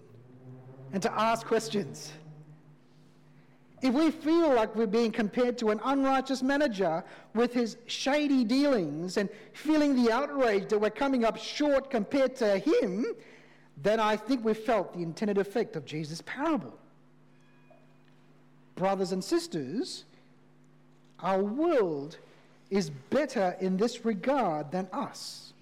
and 0.93 1.03
to 1.03 1.19
ask 1.19 1.47
questions. 1.47 2.13
If 3.81 3.95
we 3.95 4.11
feel 4.11 4.53
like 4.53 4.77
we're 4.77 4.87
being 4.87 5.11
compared 5.11 5.57
to 5.59 5.71
an 5.71 5.81
unrighteous 5.85 6.43
manager 6.43 7.03
with 7.35 7.55
his 7.55 7.79
shady 7.87 8.45
dealings 8.45 9.17
and 9.17 9.31
feeling 9.55 10.05
the 10.05 10.13
outrage 10.13 10.69
that 10.69 10.79
we're 10.79 10.91
coming 10.91 11.25
up 11.25 11.39
short 11.39 11.89
compared 11.89 12.37
to 12.37 12.59
him, 12.59 13.07
then 13.79 14.01
I 14.01 14.17
think 14.17 14.45
we've 14.45 14.55
felt 14.55 14.93
the 14.93 15.03
intended 15.03 15.39
effect 15.39 15.77
of 15.77 15.87
Jesus' 15.87 16.23
parable. 16.27 16.79
Brothers 18.77 19.13
and 19.13 19.23
sisters, 19.23 20.05
our 21.21 21.43
world 21.43 22.19
is 22.71 22.91
better 23.11 23.57
in 23.61 23.77
this 23.77 24.05
regard 24.05 24.71
than 24.73 24.89
us. 24.93 25.53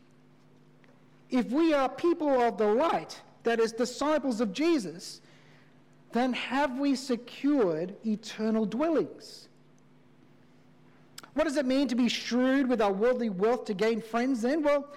If 1.30 1.50
we 1.50 1.74
are 1.74 1.88
people 1.88 2.28
of 2.28 2.56
the 2.56 2.66
light, 2.66 3.20
that 3.42 3.60
is, 3.60 3.72
disciples 3.72 4.40
of 4.40 4.52
Jesus, 4.52 5.20
then 6.12 6.32
have 6.32 6.78
we 6.78 6.94
secured 6.94 7.94
eternal 8.04 8.66
dwellings? 8.66 9.48
What 11.34 11.44
does 11.44 11.56
it 11.56 11.66
mean 11.66 11.88
to 11.88 11.94
be 11.94 12.08
shrewd 12.08 12.68
with 12.68 12.82
our 12.82 12.92
worldly 12.92 13.30
wealth 13.30 13.64
to 13.66 13.74
gain 13.74 14.00
friends 14.00 14.42
then? 14.42 14.62
Well, 14.62 14.88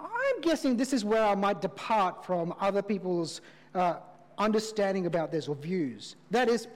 I'm 0.00 0.40
guessing 0.40 0.76
this 0.76 0.92
is 0.92 1.04
where 1.04 1.24
I 1.24 1.34
might 1.34 1.60
depart 1.60 2.24
from 2.24 2.54
other 2.60 2.82
people's 2.82 3.40
uh, 3.74 3.96
understanding 4.38 5.06
about 5.06 5.32
this 5.32 5.48
or 5.48 5.56
views. 5.56 6.14
That 6.30 6.48
is, 6.48 6.68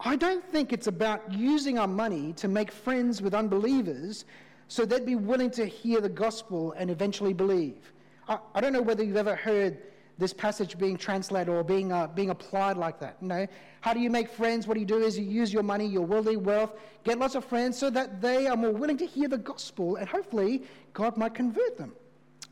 I 0.00 0.16
don't 0.16 0.44
think 0.44 0.72
it's 0.72 0.86
about 0.86 1.32
using 1.32 1.78
our 1.78 1.88
money 1.88 2.32
to 2.34 2.48
make 2.48 2.70
friends 2.70 3.22
with 3.22 3.34
unbelievers 3.34 4.24
so 4.68 4.84
they'd 4.84 5.06
be 5.06 5.14
willing 5.14 5.50
to 5.50 5.64
hear 5.64 6.00
the 6.00 6.08
gospel 6.08 6.72
and 6.72 6.90
eventually 6.90 7.32
believe. 7.32 7.92
I, 8.28 8.38
I 8.54 8.60
don't 8.60 8.72
know 8.72 8.82
whether 8.82 9.02
you've 9.02 9.16
ever 9.16 9.36
heard 9.36 9.78
this 10.18 10.32
passage 10.32 10.78
being 10.78 10.96
translated 10.96 11.48
or 11.48 11.62
being, 11.62 11.92
uh, 11.92 12.06
being 12.08 12.30
applied 12.30 12.76
like 12.76 12.98
that. 13.00 13.16
You 13.20 13.28
know? 13.28 13.46
How 13.80 13.92
do 13.92 14.00
you 14.00 14.10
make 14.10 14.28
friends? 14.30 14.66
What 14.66 14.74
do 14.74 14.80
you 14.80 14.86
do 14.86 14.98
is 14.98 15.18
you 15.18 15.24
use 15.24 15.52
your 15.52 15.62
money, 15.62 15.86
your 15.86 16.02
worldly 16.02 16.36
wealth, 16.36 16.72
get 17.04 17.18
lots 17.18 17.34
of 17.34 17.44
friends 17.44 17.78
so 17.78 17.90
that 17.90 18.20
they 18.20 18.46
are 18.46 18.56
more 18.56 18.72
willing 18.72 18.96
to 18.98 19.06
hear 19.06 19.28
the 19.28 19.38
gospel 19.38 19.96
and 19.96 20.08
hopefully 20.08 20.62
God 20.94 21.16
might 21.16 21.34
convert 21.34 21.76
them. 21.76 21.92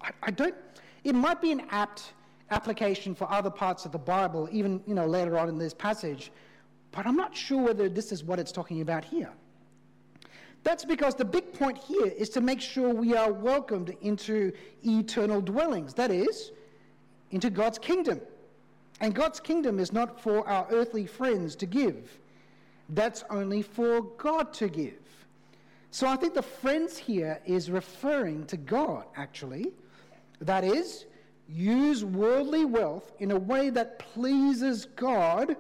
I, 0.01 0.11
I 0.23 0.31
don't, 0.31 0.55
it 1.05 1.15
might 1.15 1.41
be 1.41 1.53
an 1.53 1.63
apt 1.71 2.13
application 2.51 3.15
for 3.15 3.31
other 3.31 3.51
parts 3.51 3.85
of 3.87 3.93
the 3.93 3.99
Bible, 3.99 4.49
even 4.53 4.83
you 4.87 4.95
know, 4.95 5.07
later 5.07 5.39
on 5.39 5.49
in 5.49 5.59
this 5.59 5.75
passage. 5.75 6.31
But 6.95 7.07
I'm 7.07 7.17
not 7.17 7.37
sure 7.37 7.61
whether 7.61 7.89
this 7.89 8.13
is 8.13 8.23
what 8.23 8.39
it's 8.39 8.53
talking 8.53 8.81
about 8.81 9.05
here. 9.05 9.33
That's 10.63 10.85
because 10.85 11.17
the 11.17 11.25
big 11.25 11.53
point 11.53 11.77
here 11.77 12.07
is 12.07 12.31
to 12.31 12.41
make 12.41 12.61
sure 12.61 12.89
we 12.95 13.15
are 13.17 13.33
welcomed 13.33 13.95
into 14.01 14.53
eternal 14.85 15.41
dwellings, 15.41 15.93
that 15.95 16.11
is, 16.11 16.53
into 17.33 17.51
God's 17.51 17.79
kingdom. 17.79 18.21
And 19.01 19.13
God's 19.13 19.41
kingdom 19.41 19.81
is 19.81 19.93
not 19.93 20.21
for 20.21 20.49
our 20.49 20.69
earthly 20.71 21.05
friends 21.05 21.57
to 21.57 21.67
give, 21.67 22.19
that's 22.91 23.25
only 23.29 23.63
for 23.63 24.03
God 24.03 24.53
to 24.55 24.69
give. 24.69 24.95
So 25.91 26.07
I 26.07 26.17
think 26.17 26.35
the 26.35 26.43
friends 26.43 26.97
here 26.97 27.41
is 27.45 27.71
referring 27.71 28.47
to 28.47 28.57
God, 28.57 29.05
actually. 29.17 29.73
That 30.41 30.65
is, 30.65 31.07
use 31.49 32.05
worldly 32.05 32.65
wealth 32.65 33.13
in 33.19 33.33
a 33.33 33.39
way 33.39 33.71
that 33.71 33.99
pleases 33.99 34.87
God 34.97 35.57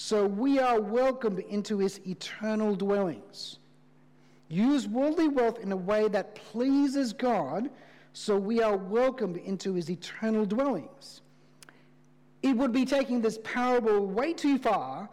so 0.00 0.24
we 0.24 0.60
are 0.60 0.80
welcomed 0.80 1.40
into 1.40 1.78
his 1.78 2.00
eternal 2.06 2.76
dwellings. 2.76 3.58
use 4.48 4.86
worldly 4.86 5.26
wealth 5.26 5.58
in 5.58 5.72
a 5.72 5.76
way 5.76 6.06
that 6.06 6.36
pleases 6.36 7.12
God 7.12 7.68
so 8.12 8.36
we 8.36 8.62
are 8.62 8.76
welcomed 8.76 9.38
into 9.38 9.74
his 9.74 9.90
eternal 9.90 10.46
dwellings. 10.46 11.22
It 12.44 12.56
would 12.56 12.72
be 12.72 12.84
taking 12.84 13.20
this 13.20 13.40
parable 13.42 14.06
way 14.06 14.32
too 14.32 14.56
far 14.56 15.08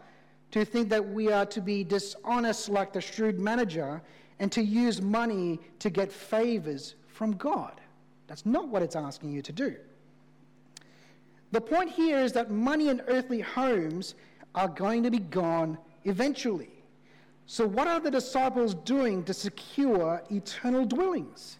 to 0.52 0.64
think 0.64 0.88
that 0.90 1.04
we 1.04 1.32
are 1.32 1.46
to 1.46 1.60
be 1.60 1.82
dishonest 1.82 2.68
like 2.68 2.92
the 2.92 3.00
shrewd 3.00 3.40
manager 3.40 4.00
and 4.38 4.52
to 4.52 4.62
use 4.62 5.02
money 5.02 5.58
to 5.80 5.90
get 5.90 6.12
favors 6.12 6.94
from 7.08 7.32
God. 7.32 7.80
That's 8.28 8.46
not 8.46 8.68
what 8.68 8.82
it's 8.82 8.94
asking 8.94 9.32
you 9.32 9.42
to 9.42 9.52
do. 9.52 9.74
The 11.50 11.60
point 11.60 11.90
here 11.90 12.18
is 12.18 12.32
that 12.34 12.52
money 12.52 12.88
and 12.88 13.02
earthly 13.08 13.40
homes 13.40 14.14
are 14.56 14.68
going 14.68 15.02
to 15.02 15.10
be 15.10 15.18
gone 15.18 15.78
eventually. 16.04 16.70
So, 17.46 17.64
what 17.66 17.86
are 17.86 18.00
the 18.00 18.10
disciples 18.10 18.74
doing 18.74 19.22
to 19.24 19.34
secure 19.34 20.22
eternal 20.30 20.84
dwellings? 20.84 21.58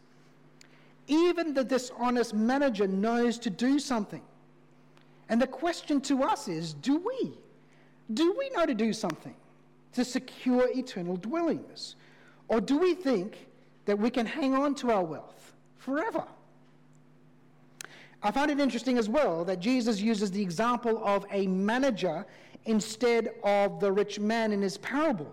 Even 1.06 1.54
the 1.54 1.62
dishonest 1.62 2.34
manager 2.34 2.88
knows 2.88 3.38
to 3.38 3.50
do 3.50 3.78
something. 3.78 4.22
And 5.28 5.40
the 5.40 5.46
question 5.46 6.00
to 6.02 6.24
us 6.24 6.48
is 6.48 6.74
do 6.74 6.96
we? 6.96 7.38
Do 8.14 8.34
we 8.36 8.50
know 8.50 8.66
to 8.66 8.74
do 8.74 8.92
something 8.92 9.34
to 9.92 10.04
secure 10.04 10.68
eternal 10.74 11.16
dwellings? 11.16 11.96
Or 12.48 12.60
do 12.60 12.78
we 12.78 12.94
think 12.94 13.48
that 13.84 13.98
we 13.98 14.10
can 14.10 14.26
hang 14.26 14.54
on 14.54 14.74
to 14.76 14.90
our 14.90 15.04
wealth 15.04 15.52
forever? 15.78 16.24
I 18.22 18.30
find 18.30 18.50
it 18.50 18.58
interesting 18.58 18.98
as 18.98 19.08
well 19.08 19.44
that 19.44 19.60
Jesus 19.60 20.00
uses 20.00 20.30
the 20.30 20.42
example 20.42 21.00
of 21.04 21.26
a 21.30 21.46
manager 21.46 22.26
instead 22.66 23.34
of 23.42 23.80
the 23.80 23.90
rich 23.90 24.18
man 24.18 24.52
in 24.52 24.62
his 24.62 24.78
parable. 24.78 25.32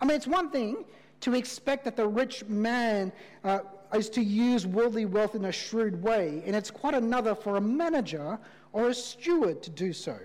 I 0.00 0.04
mean, 0.04 0.16
it's 0.16 0.26
one 0.26 0.50
thing 0.50 0.84
to 1.20 1.34
expect 1.34 1.84
that 1.84 1.96
the 1.96 2.06
rich 2.06 2.44
man 2.46 3.12
uh, 3.44 3.60
is 3.94 4.08
to 4.10 4.22
use 4.22 4.66
worldly 4.66 5.04
wealth 5.04 5.34
in 5.34 5.44
a 5.44 5.52
shrewd 5.52 6.02
way, 6.02 6.42
and 6.44 6.56
it's 6.56 6.70
quite 6.70 6.94
another 6.94 7.34
for 7.34 7.56
a 7.56 7.60
manager 7.60 8.38
or 8.72 8.88
a 8.88 8.94
steward 8.94 9.62
to 9.62 9.70
do 9.70 9.92
so. 9.92 10.18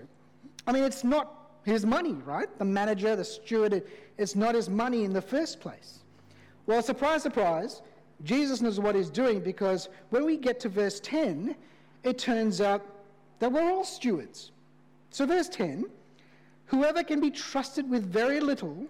I 0.66 0.72
mean, 0.72 0.82
it's 0.82 1.04
not 1.04 1.52
his 1.64 1.86
money, 1.86 2.14
right? 2.24 2.48
The 2.58 2.64
manager, 2.64 3.14
the 3.14 3.24
steward, 3.24 3.84
it's 4.16 4.34
not 4.34 4.54
his 4.54 4.68
money 4.68 5.04
in 5.04 5.12
the 5.12 5.22
first 5.22 5.60
place. 5.60 6.00
Well, 6.66 6.82
surprise, 6.82 7.22
surprise, 7.22 7.82
Jesus 8.24 8.60
knows 8.60 8.80
what 8.80 8.94
he's 8.94 9.10
doing 9.10 9.40
because 9.40 9.88
when 10.10 10.24
we 10.24 10.36
get 10.36 10.60
to 10.60 10.68
verse 10.68 10.98
10, 11.00 11.54
it 12.02 12.18
turns 12.18 12.60
out 12.60 12.84
that 13.38 13.52
we're 13.52 13.70
all 13.70 13.84
stewards. 13.84 14.50
So, 15.10 15.24
verse 15.26 15.48
10 15.48 15.86
whoever 16.68 17.02
can 17.02 17.20
be 17.20 17.30
trusted 17.30 17.90
with 17.90 18.10
very 18.10 18.40
little 18.40 18.86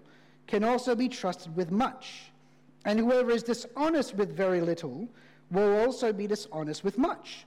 can 0.46 0.62
also 0.62 0.94
be 0.94 1.08
trusted 1.08 1.56
with 1.56 1.70
much. 1.70 2.30
And 2.84 2.98
whoever 2.98 3.30
is 3.30 3.42
dishonest 3.42 4.14
with 4.14 4.36
very 4.36 4.60
little 4.60 5.08
will 5.50 5.80
also 5.80 6.12
be 6.12 6.26
dishonest 6.26 6.84
with 6.84 6.98
much. 6.98 7.46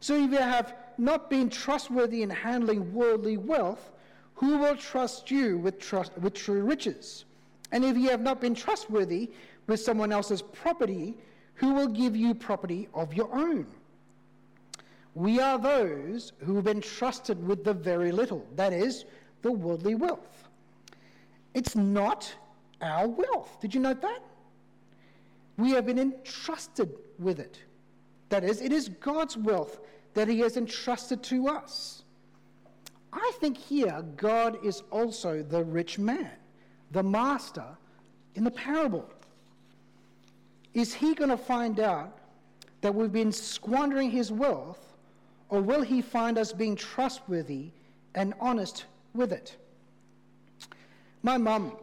So, 0.00 0.14
if 0.14 0.30
you 0.30 0.38
have 0.38 0.74
not 0.98 1.30
been 1.30 1.48
trustworthy 1.48 2.22
in 2.22 2.30
handling 2.30 2.92
worldly 2.92 3.36
wealth, 3.36 3.90
who 4.34 4.58
will 4.58 4.76
trust 4.76 5.30
you 5.30 5.58
with, 5.58 5.78
trust, 5.78 6.16
with 6.18 6.34
true 6.34 6.62
riches? 6.62 7.24
And 7.72 7.84
if 7.84 7.96
you 7.96 8.10
have 8.10 8.20
not 8.20 8.40
been 8.40 8.54
trustworthy 8.54 9.30
with 9.66 9.80
someone 9.80 10.12
else's 10.12 10.42
property, 10.42 11.16
who 11.54 11.72
will 11.72 11.88
give 11.88 12.16
you 12.16 12.34
property 12.34 12.88
of 12.94 13.14
your 13.14 13.34
own? 13.34 13.66
We 15.14 15.40
are 15.40 15.58
those 15.58 16.32
who 16.38 16.56
have 16.56 16.64
been 16.64 16.80
trusted 16.80 17.44
with 17.46 17.64
the 17.64 17.72
very 17.72 18.10
little, 18.10 18.46
that 18.56 18.72
is, 18.72 19.04
the 19.44 19.52
worldly 19.52 19.94
wealth. 19.94 20.48
It's 21.52 21.76
not 21.76 22.34
our 22.80 23.06
wealth. 23.06 23.60
Did 23.60 23.74
you 23.74 23.80
note 23.80 24.00
that? 24.00 24.22
We 25.58 25.70
have 25.72 25.86
been 25.86 25.98
entrusted 25.98 26.92
with 27.18 27.38
it. 27.38 27.58
That 28.30 28.42
is, 28.42 28.60
it 28.60 28.72
is 28.72 28.88
God's 28.88 29.36
wealth 29.36 29.80
that 30.14 30.28
He 30.28 30.40
has 30.40 30.56
entrusted 30.56 31.22
to 31.24 31.46
us. 31.46 32.02
I 33.12 33.32
think 33.38 33.58
here 33.58 34.02
God 34.16 34.64
is 34.64 34.82
also 34.90 35.42
the 35.42 35.62
rich 35.62 35.98
man, 35.98 36.32
the 36.90 37.02
master 37.02 37.66
in 38.34 38.44
the 38.44 38.50
parable. 38.50 39.08
Is 40.72 40.92
he 40.92 41.14
going 41.14 41.30
to 41.30 41.36
find 41.36 41.78
out 41.78 42.18
that 42.80 42.92
we've 42.92 43.12
been 43.12 43.30
squandering 43.30 44.10
his 44.10 44.32
wealth 44.32 44.96
or 45.48 45.60
will 45.60 45.82
he 45.82 46.02
find 46.02 46.36
us 46.36 46.52
being 46.52 46.74
trustworthy 46.74 47.70
and 48.16 48.34
honest 48.40 48.86
with 49.14 49.32
it? 49.32 49.56
My 51.22 51.38
mum 51.38 51.76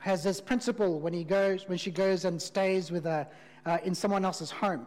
has 0.00 0.22
this 0.22 0.40
principle 0.40 1.00
when, 1.00 1.12
he 1.12 1.24
goes, 1.24 1.68
when 1.68 1.76
she 1.76 1.90
goes 1.90 2.24
and 2.24 2.40
stays 2.40 2.90
with 2.90 3.06
a, 3.06 3.26
uh, 3.66 3.78
in 3.84 3.94
someone 3.94 4.24
else's 4.24 4.50
home. 4.50 4.86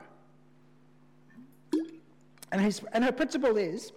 And, 2.51 2.59
his, 2.59 2.81
and 2.93 3.03
her 3.03 3.11
principle 3.11 3.57
is 3.57 3.91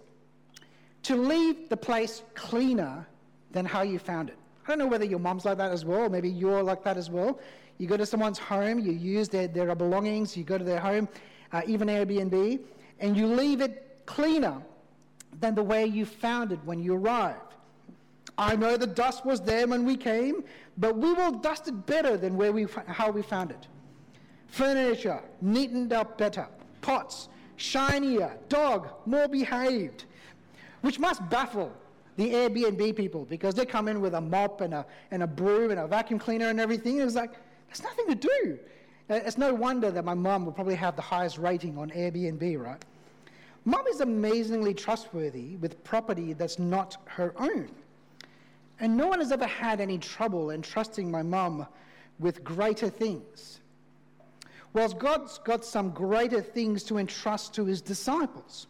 to 1.03 1.15
leave 1.15 1.69
the 1.69 1.77
place 1.77 2.21
cleaner 2.35 3.07
than 3.51 3.65
how 3.65 3.81
you 3.81 3.99
found 3.99 4.29
it. 4.29 4.37
I 4.65 4.69
don't 4.69 4.79
know 4.79 4.87
whether 4.87 5.05
your 5.05 5.19
mom's 5.19 5.45
like 5.45 5.57
that 5.57 5.71
as 5.71 5.85
well, 5.85 6.01
or 6.01 6.09
maybe 6.09 6.29
you're 6.29 6.63
like 6.63 6.83
that 6.83 6.97
as 6.97 7.09
well. 7.09 7.39
You 7.77 7.87
go 7.87 7.97
to 7.97 8.05
someone's 8.05 8.39
home, 8.39 8.79
you 8.79 8.91
use 8.91 9.29
their, 9.29 9.47
their 9.47 9.73
belongings, 9.75 10.35
you 10.35 10.43
go 10.43 10.57
to 10.57 10.63
their 10.63 10.79
home, 10.79 11.07
uh, 11.51 11.61
even 11.67 11.87
Airbnb, 11.87 12.59
and 12.99 13.17
you 13.17 13.27
leave 13.27 13.61
it 13.61 14.01
cleaner 14.05 14.61
than 15.39 15.55
the 15.55 15.63
way 15.63 15.85
you 15.85 16.05
found 16.05 16.51
it 16.51 16.59
when 16.63 16.79
you 16.81 16.95
arrived. 16.95 17.54
I 18.37 18.55
know 18.55 18.75
the 18.77 18.87
dust 18.87 19.25
was 19.25 19.41
there 19.41 19.67
when 19.67 19.85
we 19.85 19.95
came, 19.95 20.43
but 20.77 20.97
we 20.97 21.13
will 21.13 21.31
dust 21.31 21.67
it 21.67 21.85
better 21.85 22.17
than 22.17 22.35
where 22.35 22.51
we, 22.51 22.67
how 22.87 23.11
we 23.11 23.21
found 23.21 23.51
it. 23.51 23.67
Furniture, 24.47 25.21
neatened 25.41 25.93
up 25.93 26.17
better. 26.17 26.47
Pots, 26.81 27.29
shinier. 27.55 28.37
Dog, 28.49 28.89
more 29.05 29.27
behaved. 29.27 30.05
Which 30.81 30.99
must 30.99 31.27
baffle 31.29 31.71
the 32.17 32.31
Airbnb 32.31 32.95
people 32.95 33.25
because 33.25 33.55
they 33.55 33.65
come 33.65 33.87
in 33.87 34.01
with 34.01 34.13
a 34.13 34.21
mop 34.21 34.61
and 34.61 34.73
a, 34.73 34.85
and 35.11 35.23
a 35.23 35.27
broom 35.27 35.71
and 35.71 35.79
a 35.79 35.87
vacuum 35.87 36.19
cleaner 36.19 36.49
and 36.49 36.59
everything. 36.59 36.99
It's 36.99 37.15
like, 37.15 37.33
there's 37.67 37.83
nothing 37.83 38.07
to 38.07 38.15
do. 38.15 38.59
Uh, 39.09 39.15
it's 39.15 39.37
no 39.37 39.53
wonder 39.53 39.91
that 39.91 40.03
my 40.03 40.13
mom 40.13 40.45
will 40.45 40.53
probably 40.53 40.75
have 40.75 40.95
the 40.95 41.01
highest 41.01 41.37
rating 41.37 41.77
on 41.77 41.89
Airbnb, 41.91 42.59
right? 42.61 42.83
Mom 43.65 43.85
is 43.87 44.01
amazingly 44.01 44.73
trustworthy 44.73 45.55
with 45.57 45.83
property 45.83 46.33
that's 46.33 46.59
not 46.59 46.97
her 47.05 47.33
own. 47.37 47.69
And 48.79 48.97
no 48.97 49.07
one 49.07 49.19
has 49.19 49.31
ever 49.31 49.45
had 49.45 49.79
any 49.79 49.97
trouble 49.97 50.51
entrusting 50.51 51.09
my 51.09 51.21
mum 51.21 51.65
with 52.19 52.43
greater 52.43 52.89
things. 52.89 53.61
Whilst 54.73 54.97
God's 54.99 55.37
got 55.39 55.63
some 55.63 55.91
greater 55.91 56.41
things 56.41 56.83
to 56.85 56.97
entrust 56.97 57.53
to 57.55 57.65
his 57.65 57.81
disciples. 57.81 58.67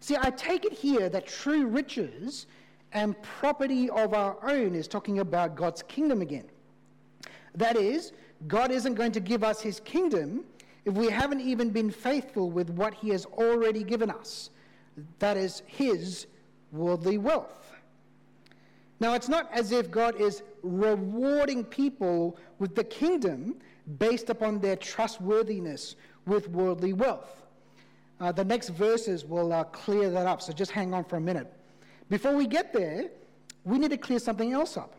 See, 0.00 0.16
I 0.20 0.30
take 0.30 0.64
it 0.64 0.72
here 0.72 1.08
that 1.08 1.26
true 1.26 1.66
riches 1.66 2.46
and 2.92 3.20
property 3.22 3.88
of 3.90 4.14
our 4.14 4.36
own 4.42 4.74
is 4.74 4.88
talking 4.88 5.20
about 5.20 5.54
God's 5.54 5.82
kingdom 5.82 6.22
again. 6.22 6.48
That 7.54 7.76
is, 7.76 8.12
God 8.48 8.72
isn't 8.72 8.94
going 8.94 9.12
to 9.12 9.20
give 9.20 9.44
us 9.44 9.60
his 9.60 9.80
kingdom 9.80 10.44
if 10.84 10.94
we 10.94 11.08
haven't 11.10 11.40
even 11.40 11.70
been 11.70 11.90
faithful 11.90 12.50
with 12.50 12.70
what 12.70 12.94
He 12.94 13.10
has 13.10 13.26
already 13.26 13.84
given 13.84 14.10
us 14.10 14.50
that 15.18 15.36
is, 15.36 15.62
His 15.66 16.26
worldly 16.72 17.18
wealth. 17.18 17.69
Now, 19.00 19.14
it's 19.14 19.28
not 19.28 19.50
as 19.50 19.72
if 19.72 19.90
God 19.90 20.20
is 20.20 20.42
rewarding 20.62 21.64
people 21.64 22.38
with 22.58 22.74
the 22.74 22.84
kingdom 22.84 23.56
based 23.98 24.28
upon 24.28 24.60
their 24.60 24.76
trustworthiness 24.76 25.96
with 26.26 26.48
worldly 26.50 26.92
wealth. 26.92 27.42
Uh, 28.20 28.30
the 28.30 28.44
next 28.44 28.68
verses 28.68 29.24
will 29.24 29.54
uh, 29.54 29.64
clear 29.64 30.10
that 30.10 30.26
up, 30.26 30.42
so 30.42 30.52
just 30.52 30.70
hang 30.70 30.92
on 30.92 31.04
for 31.04 31.16
a 31.16 31.20
minute. 31.20 31.50
Before 32.10 32.36
we 32.36 32.46
get 32.46 32.74
there, 32.74 33.08
we 33.64 33.78
need 33.78 33.90
to 33.90 33.96
clear 33.96 34.18
something 34.18 34.52
else 34.52 34.76
up. 34.76 34.94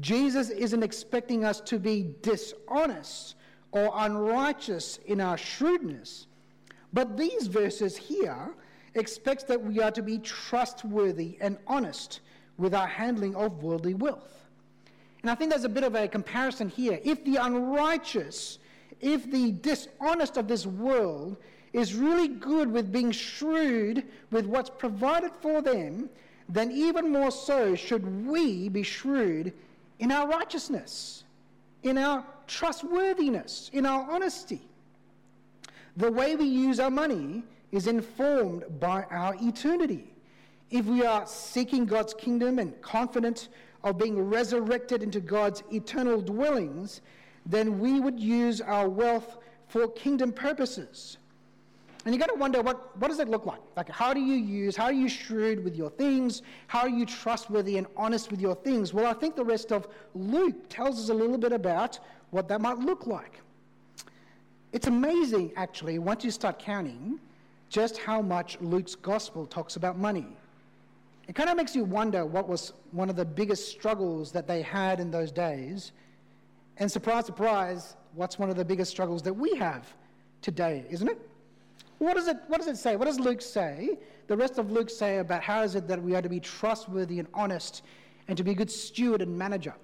Jesus 0.00 0.50
isn't 0.50 0.82
expecting 0.82 1.44
us 1.44 1.60
to 1.62 1.78
be 1.78 2.14
dishonest 2.20 3.36
or 3.72 3.90
unrighteous 3.94 4.98
in 5.06 5.22
our 5.22 5.38
shrewdness. 5.38 6.26
But 6.92 7.16
these 7.16 7.46
verses 7.46 7.96
here 7.96 8.54
expects 8.94 9.44
that 9.44 9.62
we 9.62 9.80
are 9.80 9.90
to 9.92 10.02
be 10.02 10.18
trustworthy 10.18 11.38
and 11.40 11.56
honest 11.66 12.20
with 12.58 12.74
our 12.74 12.86
handling 12.86 13.34
of 13.34 13.62
worldly 13.62 13.94
wealth. 13.94 14.44
And 15.22 15.30
I 15.30 15.34
think 15.34 15.50
there's 15.50 15.64
a 15.64 15.68
bit 15.68 15.84
of 15.84 15.94
a 15.94 16.06
comparison 16.06 16.68
here. 16.68 17.00
If 17.02 17.24
the 17.24 17.36
unrighteous, 17.36 18.58
if 19.00 19.30
the 19.30 19.52
dishonest 19.52 20.36
of 20.36 20.48
this 20.48 20.66
world 20.66 21.36
is 21.72 21.94
really 21.94 22.28
good 22.28 22.70
with 22.70 22.92
being 22.92 23.10
shrewd 23.10 24.04
with 24.30 24.46
what's 24.46 24.70
provided 24.70 25.32
for 25.42 25.60
them, 25.60 26.08
then 26.48 26.70
even 26.70 27.10
more 27.10 27.30
so 27.30 27.74
should 27.74 28.26
we 28.26 28.68
be 28.68 28.82
shrewd 28.82 29.52
in 29.98 30.12
our 30.12 30.28
righteousness, 30.28 31.24
in 31.82 31.98
our 31.98 32.24
trustworthiness, 32.46 33.70
in 33.72 33.84
our 33.84 34.10
honesty. 34.10 34.62
The 35.96 36.10
way 36.10 36.36
we 36.36 36.44
use 36.44 36.78
our 36.78 36.90
money 36.90 37.42
is 37.72 37.86
informed 37.86 38.64
by 38.78 39.02
our 39.10 39.34
eternity. 39.42 40.12
If 40.70 40.86
we 40.86 41.04
are 41.04 41.26
seeking 41.26 41.86
God's 41.86 42.14
kingdom 42.14 42.58
and 42.58 42.80
confident 42.82 43.48
of 43.84 43.98
being 43.98 44.18
resurrected 44.18 45.02
into 45.02 45.20
God's 45.20 45.62
eternal 45.72 46.20
dwellings, 46.20 47.02
then 47.44 47.78
we 47.78 48.00
would 48.00 48.18
use 48.18 48.60
our 48.60 48.88
wealth 48.88 49.38
for 49.68 49.88
kingdom 49.88 50.32
purposes. 50.32 51.18
And 52.04 52.14
you 52.14 52.20
got 52.20 52.28
to 52.28 52.38
wonder 52.38 52.62
what, 52.62 52.96
what 52.98 53.08
does 53.08 53.18
it 53.18 53.28
look 53.28 53.46
like? 53.46 53.60
Like, 53.76 53.88
how 53.88 54.14
do 54.14 54.20
you 54.20 54.34
use, 54.34 54.76
how 54.76 54.84
are 54.84 54.92
you 54.92 55.08
shrewd 55.08 55.64
with 55.64 55.74
your 55.74 55.90
things? 55.90 56.42
How 56.68 56.80
are 56.80 56.88
you 56.88 57.04
trustworthy 57.04 57.78
and 57.78 57.86
honest 57.96 58.30
with 58.30 58.40
your 58.40 58.54
things? 58.54 58.94
Well, 58.94 59.06
I 59.06 59.12
think 59.12 59.34
the 59.34 59.44
rest 59.44 59.72
of 59.72 59.88
Luke 60.14 60.68
tells 60.68 61.00
us 61.00 61.08
a 61.08 61.14
little 61.14 61.38
bit 61.38 61.52
about 61.52 61.98
what 62.30 62.46
that 62.48 62.60
might 62.60 62.78
look 62.78 63.06
like. 63.06 63.40
It's 64.72 64.86
amazing, 64.86 65.52
actually, 65.56 65.98
once 65.98 66.24
you 66.24 66.30
start 66.30 66.58
counting, 66.58 67.18
just 67.70 67.98
how 67.98 68.22
much 68.22 68.60
Luke's 68.60 68.94
gospel 68.94 69.46
talks 69.46 69.74
about 69.74 69.98
money. 69.98 70.28
It 71.28 71.34
kind 71.34 71.50
of 71.50 71.56
makes 71.56 71.74
you 71.74 71.84
wonder 71.84 72.24
what 72.24 72.48
was 72.48 72.72
one 72.92 73.10
of 73.10 73.16
the 73.16 73.24
biggest 73.24 73.68
struggles 73.70 74.30
that 74.32 74.46
they 74.46 74.62
had 74.62 75.00
in 75.00 75.10
those 75.10 75.32
days. 75.32 75.92
And 76.76 76.90
surprise, 76.90 77.26
surprise, 77.26 77.96
what's 78.14 78.38
one 78.38 78.48
of 78.48 78.56
the 78.56 78.64
biggest 78.64 78.90
struggles 78.90 79.22
that 79.22 79.32
we 79.32 79.54
have 79.56 79.86
today, 80.40 80.84
isn't 80.88 81.08
it? 81.08 81.18
What 81.98 82.14
does 82.14 82.28
it, 82.28 82.36
what 82.48 82.58
does 82.58 82.68
it 82.68 82.76
say? 82.76 82.96
What 82.96 83.06
does 83.06 83.18
Luke 83.18 83.40
say? 83.40 83.98
The 84.26 84.36
rest 84.36 84.58
of 84.58 84.70
Luke 84.70 84.90
say 84.90 85.18
about 85.18 85.42
how 85.42 85.62
is 85.62 85.74
it 85.74 85.88
that 85.88 86.02
we 86.02 86.14
are 86.14 86.22
to 86.22 86.28
be 86.28 86.40
trustworthy 86.40 87.18
and 87.18 87.28
honest 87.32 87.82
and 88.28 88.36
to 88.36 88.44
be 88.44 88.50
a 88.50 88.54
good 88.54 88.70
steward 88.70 89.22
and 89.22 89.36
manager 89.36 89.74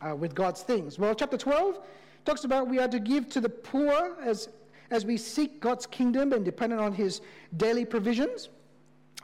uh, 0.00 0.14
with 0.16 0.34
God's 0.34 0.62
things? 0.62 0.98
Well, 0.98 1.14
chapter 1.14 1.38
12 1.38 1.78
talks 2.24 2.44
about 2.44 2.68
we 2.68 2.78
are 2.78 2.88
to 2.88 2.98
give 2.98 3.28
to 3.30 3.40
the 3.40 3.48
poor 3.48 4.16
as, 4.22 4.48
as 4.90 5.06
we 5.06 5.16
seek 5.16 5.60
God's 5.60 5.86
kingdom 5.86 6.32
and 6.32 6.44
dependent 6.44 6.80
on 6.80 6.92
his 6.92 7.20
daily 7.56 7.84
provisions. 7.84 8.48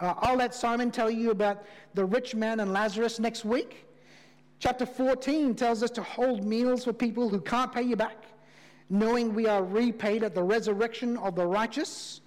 Uh, 0.00 0.14
I'll 0.18 0.36
let 0.36 0.54
Simon 0.54 0.90
tell 0.90 1.10
you 1.10 1.30
about 1.30 1.64
the 1.94 2.04
rich 2.04 2.34
man 2.34 2.60
and 2.60 2.72
Lazarus 2.72 3.18
next 3.18 3.44
week. 3.44 3.86
Chapter 4.60 4.86
14 4.86 5.54
tells 5.54 5.82
us 5.82 5.90
to 5.92 6.02
hold 6.02 6.44
meals 6.44 6.84
for 6.84 6.92
people 6.92 7.28
who 7.28 7.40
can't 7.40 7.72
pay 7.72 7.82
you 7.82 7.96
back, 7.96 8.24
knowing 8.90 9.34
we 9.34 9.46
are 9.46 9.62
repaid 9.62 10.22
at 10.22 10.34
the 10.34 10.42
resurrection 10.42 11.16
of 11.18 11.34
the 11.34 11.46
righteous. 11.46 12.20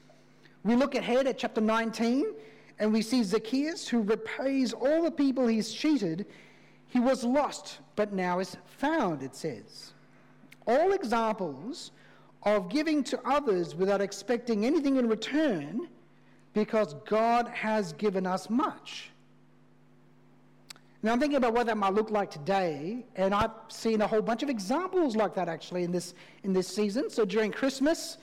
We 0.64 0.76
look 0.76 0.96
ahead 0.96 1.28
at 1.28 1.38
chapter 1.38 1.62
19 1.62 2.34
and 2.80 2.92
we 2.92 3.02
see 3.02 3.24
Zacchaeus 3.24 3.88
who 3.88 4.02
repays 4.02 4.74
all 4.74 5.04
the 5.04 5.12
people 5.12 5.48
he's 5.48 5.72
cheated. 5.72 6.26
He 6.88 7.00
was 7.00 7.24
lost, 7.24 7.80
but 7.96 8.12
now 8.12 8.40
is 8.40 8.58
found, 8.66 9.24
it 9.24 9.36
says. 9.36 9.94
All 10.68 10.92
examples 10.92 11.92
of 12.44 12.70
giving 12.70 13.04
to 13.06 13.20
others 13.24 13.76
without 13.76 14.02
expecting 14.02 14.66
anything 14.66 14.98
in 14.98 15.08
return 15.08 15.88
because 16.54 16.96
God 17.06 17.48
has 17.50 17.94
given 17.94 18.26
us 18.26 18.50
much. 18.50 19.12
Now, 21.04 21.14
I'm 21.14 21.20
thinking 21.20 21.38
about 21.38 21.54
what 21.54 21.66
that 21.66 21.78
might 21.78 21.94
look 21.94 22.12
like 22.12 22.30
today, 22.30 23.06
and 23.16 23.34
I've 23.34 23.52
seen 23.70 24.02
a 24.02 24.08
whole 24.08 24.22
bunch 24.22 24.44
of 24.44 24.50
examples 24.50 25.16
like 25.16 25.34
that 25.34 25.50
actually 25.50 25.84
in 25.84 25.92
this, 25.92 26.14
in 26.44 26.54
this 26.54 26.68
season. 26.68 27.10
So, 27.10 27.26
during 27.26 27.52
Christmas, 27.52 28.18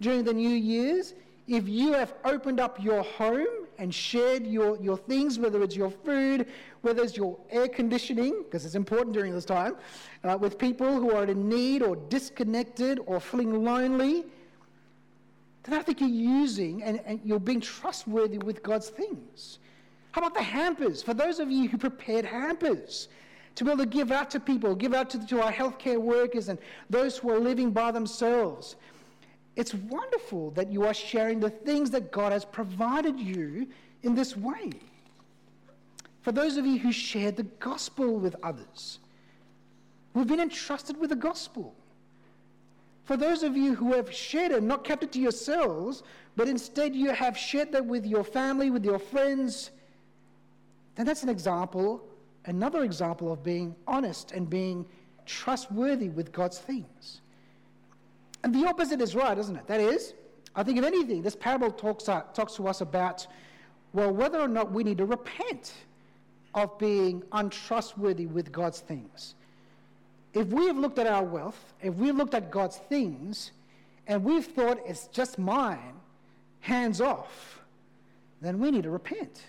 during 0.00 0.24
the 0.24 0.34
New 0.34 0.50
Year's, 0.50 1.14
if 1.46 1.66
you 1.66 1.94
have 1.94 2.12
opened 2.26 2.60
up 2.60 2.82
your 2.82 3.02
home 3.02 3.66
and 3.78 3.94
shared 3.94 4.46
your, 4.46 4.76
your 4.82 4.98
things, 4.98 5.38
whether 5.38 5.62
it's 5.62 5.74
your 5.74 5.90
food, 5.90 6.46
whether 6.82 7.02
it's 7.02 7.16
your 7.16 7.38
air 7.50 7.66
conditioning, 7.66 8.42
because 8.44 8.66
it's 8.66 8.74
important 8.74 9.14
during 9.14 9.32
this 9.32 9.46
time, 9.46 9.76
uh, 10.24 10.36
with 10.38 10.58
people 10.58 11.00
who 11.00 11.12
are 11.12 11.24
in 11.24 11.48
need 11.48 11.82
or 11.82 11.96
disconnected 11.96 13.00
or 13.06 13.20
feeling 13.20 13.64
lonely, 13.64 14.26
then 15.64 15.74
I 15.74 15.82
think 15.82 16.00
you're 16.00 16.08
using 16.08 16.82
and, 16.82 17.00
and 17.04 17.20
you're 17.24 17.40
being 17.40 17.60
trustworthy 17.60 18.38
with 18.38 18.62
God's 18.62 18.88
things. 18.88 19.58
How 20.12 20.20
about 20.20 20.34
the 20.34 20.42
hampers? 20.42 21.02
For 21.02 21.14
those 21.14 21.38
of 21.38 21.50
you 21.50 21.68
who 21.68 21.76
prepared 21.78 22.24
hampers, 22.24 23.08
to 23.58 23.64
be 23.64 23.72
able 23.72 23.82
to 23.82 23.90
give 23.90 24.12
out 24.12 24.30
to 24.30 24.38
people, 24.38 24.76
give 24.76 24.94
out 24.94 25.10
to, 25.10 25.26
to 25.26 25.42
our 25.42 25.52
healthcare 25.52 25.98
workers 25.98 26.48
and 26.48 26.60
those 26.88 27.18
who 27.18 27.28
are 27.30 27.40
living 27.40 27.72
by 27.72 27.90
themselves. 27.90 28.76
It's 29.56 29.74
wonderful 29.74 30.52
that 30.52 30.70
you 30.70 30.84
are 30.84 30.94
sharing 30.94 31.40
the 31.40 31.50
things 31.50 31.90
that 31.90 32.12
God 32.12 32.30
has 32.30 32.44
provided 32.44 33.18
you 33.18 33.66
in 34.04 34.14
this 34.14 34.36
way. 34.36 34.70
For 36.22 36.30
those 36.30 36.56
of 36.56 36.66
you 36.66 36.78
who 36.78 36.92
shared 36.92 37.36
the 37.36 37.42
gospel 37.42 38.20
with 38.20 38.36
others, 38.44 39.00
we've 40.14 40.28
been 40.28 40.38
entrusted 40.38 40.96
with 40.96 41.10
the 41.10 41.16
gospel. 41.16 41.74
For 43.08 43.16
those 43.16 43.42
of 43.42 43.56
you 43.56 43.74
who 43.74 43.94
have 43.94 44.14
shared 44.14 44.52
it, 44.52 44.62
not 44.62 44.84
kept 44.84 45.02
it 45.02 45.12
to 45.12 45.18
yourselves, 45.18 46.02
but 46.36 46.46
instead 46.46 46.94
you 46.94 47.08
have 47.08 47.38
shared 47.38 47.72
that 47.72 47.86
with 47.86 48.04
your 48.04 48.22
family, 48.22 48.68
with 48.70 48.84
your 48.84 48.98
friends, 48.98 49.70
then 50.94 51.06
that's 51.06 51.22
an 51.22 51.30
example, 51.30 52.06
another 52.44 52.84
example 52.84 53.32
of 53.32 53.42
being 53.42 53.74
honest 53.86 54.32
and 54.32 54.50
being 54.50 54.84
trustworthy 55.24 56.10
with 56.10 56.32
God's 56.32 56.58
things. 56.58 57.22
And 58.44 58.54
the 58.54 58.66
opposite 58.68 59.00
is 59.00 59.14
right, 59.14 59.38
isn't 59.38 59.56
it? 59.56 59.66
That 59.66 59.80
is, 59.80 60.12
I 60.54 60.62
think 60.62 60.76
if 60.76 60.84
anything, 60.84 61.22
this 61.22 61.34
parable 61.34 61.70
talks, 61.70 62.10
uh, 62.10 62.24
talks 62.34 62.56
to 62.56 62.68
us 62.68 62.82
about, 62.82 63.26
well, 63.94 64.12
whether 64.12 64.38
or 64.38 64.48
not 64.48 64.70
we 64.70 64.84
need 64.84 64.98
to 64.98 65.06
repent 65.06 65.72
of 66.54 66.78
being 66.78 67.22
untrustworthy 67.32 68.26
with 68.26 68.52
God's 68.52 68.80
things. 68.80 69.34
If 70.34 70.48
we 70.48 70.66
have 70.66 70.76
looked 70.76 70.98
at 70.98 71.06
our 71.06 71.24
wealth, 71.24 71.74
if 71.82 71.94
we've 71.94 72.14
looked 72.14 72.34
at 72.34 72.50
God's 72.50 72.76
things, 72.76 73.52
and 74.06 74.24
we've 74.24 74.46
thought 74.46 74.78
it's 74.86 75.06
just 75.08 75.38
mine, 75.38 75.94
hands 76.60 77.00
off, 77.00 77.60
then 78.40 78.58
we 78.58 78.70
need 78.70 78.84
to 78.84 78.90
repent. 78.90 79.42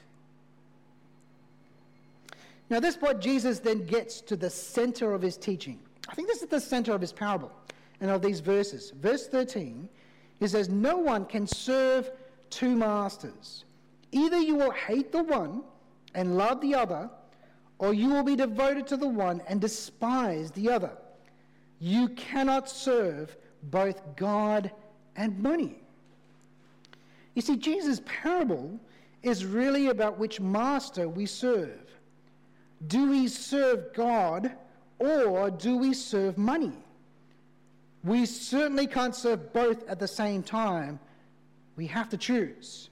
Now, 2.69 2.79
this 2.79 2.95
is 2.95 3.01
what 3.01 3.19
Jesus 3.19 3.59
then 3.59 3.85
gets 3.85 4.21
to 4.21 4.35
the 4.35 4.49
center 4.49 5.13
of 5.13 5.21
his 5.21 5.37
teaching. 5.37 5.79
I 6.07 6.15
think 6.15 6.27
this 6.27 6.41
is 6.41 6.49
the 6.49 6.61
center 6.61 6.93
of 6.93 7.01
his 7.01 7.11
parable 7.11 7.51
and 7.99 8.11
of 8.11 8.21
these 8.21 8.39
verses. 8.39 8.91
Verse 9.01 9.27
13, 9.27 9.89
he 10.39 10.47
says, 10.47 10.69
No 10.69 10.97
one 10.97 11.25
can 11.25 11.47
serve 11.47 12.11
two 12.49 12.75
masters. 12.75 13.65
Either 14.11 14.37
you 14.37 14.55
will 14.55 14.71
hate 14.71 15.11
the 15.11 15.23
one 15.23 15.63
and 16.15 16.37
love 16.37 16.61
the 16.61 16.75
other, 16.75 17.09
or 17.79 17.93
you 17.93 18.09
will 18.09 18.23
be 18.23 18.35
devoted 18.35 18.85
to 18.87 18.97
the 18.97 19.07
one 19.07 19.41
and 19.47 19.59
despise 19.59 20.51
the 20.51 20.69
other. 20.69 20.91
You 21.79 22.09
cannot 22.09 22.69
serve 22.69 23.35
both 23.63 24.15
God 24.15 24.71
and 25.15 25.39
money. 25.39 25.81
You 27.35 27.41
see, 27.41 27.55
Jesus' 27.55 28.01
parable 28.05 28.79
is 29.23 29.45
really 29.45 29.87
about 29.87 30.17
which 30.17 30.39
master 30.39 31.07
we 31.07 31.25
serve. 31.25 31.89
Do 32.87 33.09
we 33.09 33.27
serve 33.27 33.93
God 33.93 34.51
or 34.99 35.49
do 35.49 35.77
we 35.77 35.93
serve 35.93 36.37
money? 36.37 36.73
We 38.03 38.25
certainly 38.25 38.87
can't 38.87 39.15
serve 39.15 39.51
both 39.53 39.87
at 39.87 39.99
the 39.99 40.07
same 40.07 40.43
time. 40.43 40.99
We 41.75 41.87
have 41.87 42.09
to 42.09 42.17
choose. 42.17 42.89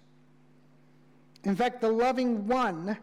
In 1.43 1.55
fact, 1.55 1.81
the 1.81 1.91
loving 1.91 2.47
one 2.47 2.97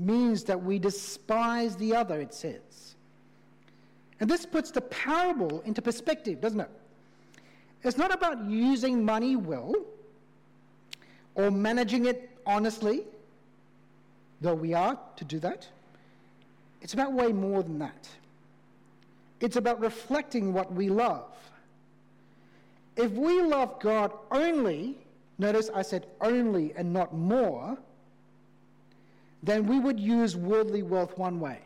means 0.00 0.44
that 0.44 0.60
we 0.62 0.78
despise 0.78 1.76
the 1.76 1.94
other, 1.94 2.20
it 2.20 2.32
says. 2.32 2.96
And 4.18 4.28
this 4.28 4.46
puts 4.46 4.70
the 4.70 4.80
parable 4.80 5.60
into 5.64 5.82
perspective, 5.82 6.40
doesn't 6.40 6.60
it? 6.60 6.70
It's 7.82 7.96
not 7.96 8.12
about 8.12 8.44
using 8.44 9.04
money 9.04 9.36
well 9.36 9.74
or 11.34 11.50
managing 11.50 12.06
it 12.06 12.30
honestly, 12.46 13.04
though 14.40 14.54
we 14.54 14.74
are 14.74 14.98
to 15.16 15.24
do 15.24 15.38
that. 15.40 15.68
It's 16.82 16.94
about 16.94 17.12
way 17.12 17.32
more 17.32 17.62
than 17.62 17.78
that. 17.78 18.08
It's 19.40 19.56
about 19.56 19.80
reflecting 19.80 20.52
what 20.52 20.72
we 20.72 20.88
love. 20.88 21.32
If 22.96 23.12
we 23.12 23.40
love 23.42 23.80
God 23.80 24.12
only, 24.30 24.98
notice 25.38 25.70
I 25.74 25.82
said 25.82 26.06
only 26.20 26.74
and 26.76 26.92
not 26.92 27.14
more, 27.14 27.78
then 29.42 29.66
we 29.66 29.78
would 29.78 29.98
use 29.98 30.36
worldly 30.36 30.82
wealth 30.82 31.16
one 31.16 31.40
way. 31.40 31.60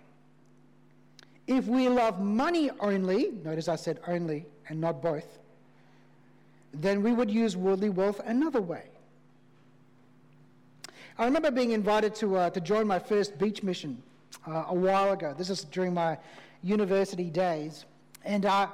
If 1.47 1.67
we 1.67 1.89
love 1.89 2.21
money 2.21 2.71
only, 2.81 3.33
notice 3.45 3.69
I 3.69 3.77
said 3.77 4.01
only 4.07 4.47
and 4.69 4.81
not 4.81 5.03
both, 5.03 5.27
then 6.73 7.03
we 7.03 7.13
would 7.13 7.31
use 7.31 7.57
worldly 7.57 7.91
wealth 7.91 8.21
another 8.25 8.61
way. 8.61 8.85
I 11.19 11.25
remember 11.27 11.51
being 11.51 11.73
invited 11.73 12.15
to, 12.17 12.37
uh, 12.37 12.51
to 12.51 12.61
join 12.61 12.87
my 12.87 12.99
first 12.99 13.39
beach 13.39 13.63
mission 13.63 14.03
uh, 14.47 14.65
a 14.69 14.75
while 14.75 15.13
ago. 15.13 15.35
This 15.37 15.51
is 15.51 15.65
during 15.65 15.95
my 15.95 16.19
university 16.63 17.31
days. 17.31 17.85
And 18.25 18.47
uh, 18.47 18.69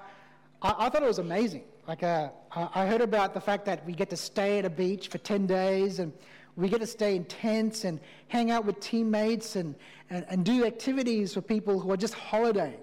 I, 0.63 0.75
I, 0.79 0.89
thought 0.89 1.03
it 1.03 1.07
was 1.07 1.19
amazing. 1.19 1.65
Like, 1.87 2.03
uh, 2.03 2.29
I 2.53 2.87
heard 2.87 3.01
about 3.01 3.35
the 3.35 3.41
fact 3.41 3.65
that 3.67 3.85
we 3.85 3.93
get 3.93 4.11
to 4.11 4.17
stay 4.17 4.59
at 4.59 4.65
a 4.65 4.71
beach 4.71 5.09
for 5.09 5.19
10 5.19 5.47
days 5.47 5.99
and 5.99 6.13
we 6.57 6.69
get 6.69 6.81
to 6.81 6.87
stay 6.87 7.17
in 7.17 7.25
tents 7.25 7.85
and 7.85 8.01
hang 8.29 8.51
out 8.51 8.65
with 8.65 8.81
teammates 8.81 9.57
and, 9.57 9.75
and, 10.11 10.27
and 10.29 10.45
do 10.45 10.65
activities 10.65 11.35
for 11.35 11.41
people 11.41 11.81
who 11.81 11.91
are 11.91 11.97
just 11.97 12.15
holidaying. 12.15 12.81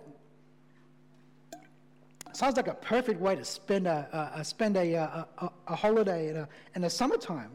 Sounds 2.33 2.55
like 2.55 2.67
a 2.67 2.75
perfect 2.75 3.19
way 3.19 3.35
to 3.35 3.43
spend 3.43 3.87
a, 3.87 4.31
a, 4.35 4.41
a 4.41 4.45
spend 4.45 4.77
a, 4.77 4.93
a, 4.93 5.51
a 5.67 5.75
holiday 5.75 6.29
in, 6.29 6.37
a, 6.37 6.49
in 6.75 6.81
the 6.83 6.89
summertime. 6.89 7.51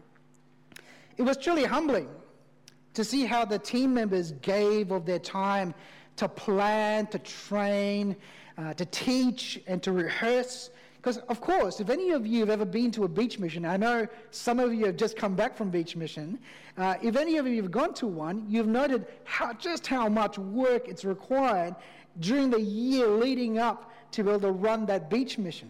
It 1.16 1.22
was 1.22 1.36
truly 1.36 1.64
humbling 1.64 2.08
to 2.94 3.04
see 3.04 3.24
how 3.24 3.44
the 3.44 3.58
team 3.58 3.94
members 3.94 4.32
gave 4.32 4.90
of 4.90 5.06
their 5.06 5.18
time 5.18 5.74
to 6.16 6.28
plan, 6.28 7.06
to 7.08 7.18
train, 7.18 8.16
uh, 8.58 8.74
to 8.74 8.84
teach 8.86 9.60
and 9.66 9.82
to 9.82 9.92
rehearse. 9.92 10.70
Because, 11.02 11.16
of 11.16 11.40
course, 11.40 11.80
if 11.80 11.90
any 11.90 12.10
of 12.12 12.24
you 12.24 12.38
have 12.38 12.50
ever 12.50 12.64
been 12.64 12.92
to 12.92 13.02
a 13.02 13.08
beach 13.08 13.40
mission, 13.40 13.64
I 13.64 13.76
know 13.76 14.06
some 14.30 14.60
of 14.60 14.72
you 14.72 14.86
have 14.86 14.96
just 14.96 15.16
come 15.16 15.34
back 15.34 15.56
from 15.56 15.68
beach 15.68 15.96
mission. 15.96 16.38
Uh, 16.78 16.94
if 17.02 17.16
any 17.16 17.38
of 17.38 17.46
you 17.48 17.60
have 17.60 17.72
gone 17.72 17.92
to 17.94 18.06
one, 18.06 18.46
you've 18.48 18.68
noted 18.68 19.06
how, 19.24 19.52
just 19.52 19.84
how 19.84 20.08
much 20.08 20.38
work 20.38 20.86
it's 20.86 21.04
required 21.04 21.74
during 22.20 22.50
the 22.50 22.60
year 22.60 23.08
leading 23.08 23.58
up 23.58 23.90
to 24.12 24.22
be 24.22 24.30
able 24.30 24.40
to 24.42 24.52
run 24.52 24.86
that 24.86 25.10
beach 25.10 25.38
mission. 25.38 25.68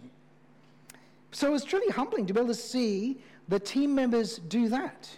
So 1.31 1.47
it 1.47 1.51
was 1.51 1.63
truly 1.63 1.89
humbling 1.91 2.27
to 2.27 2.33
be 2.33 2.39
able 2.39 2.49
to 2.49 2.53
see 2.53 3.17
the 3.47 3.59
team 3.59 3.95
members 3.95 4.37
do 4.37 4.69
that. 4.69 5.09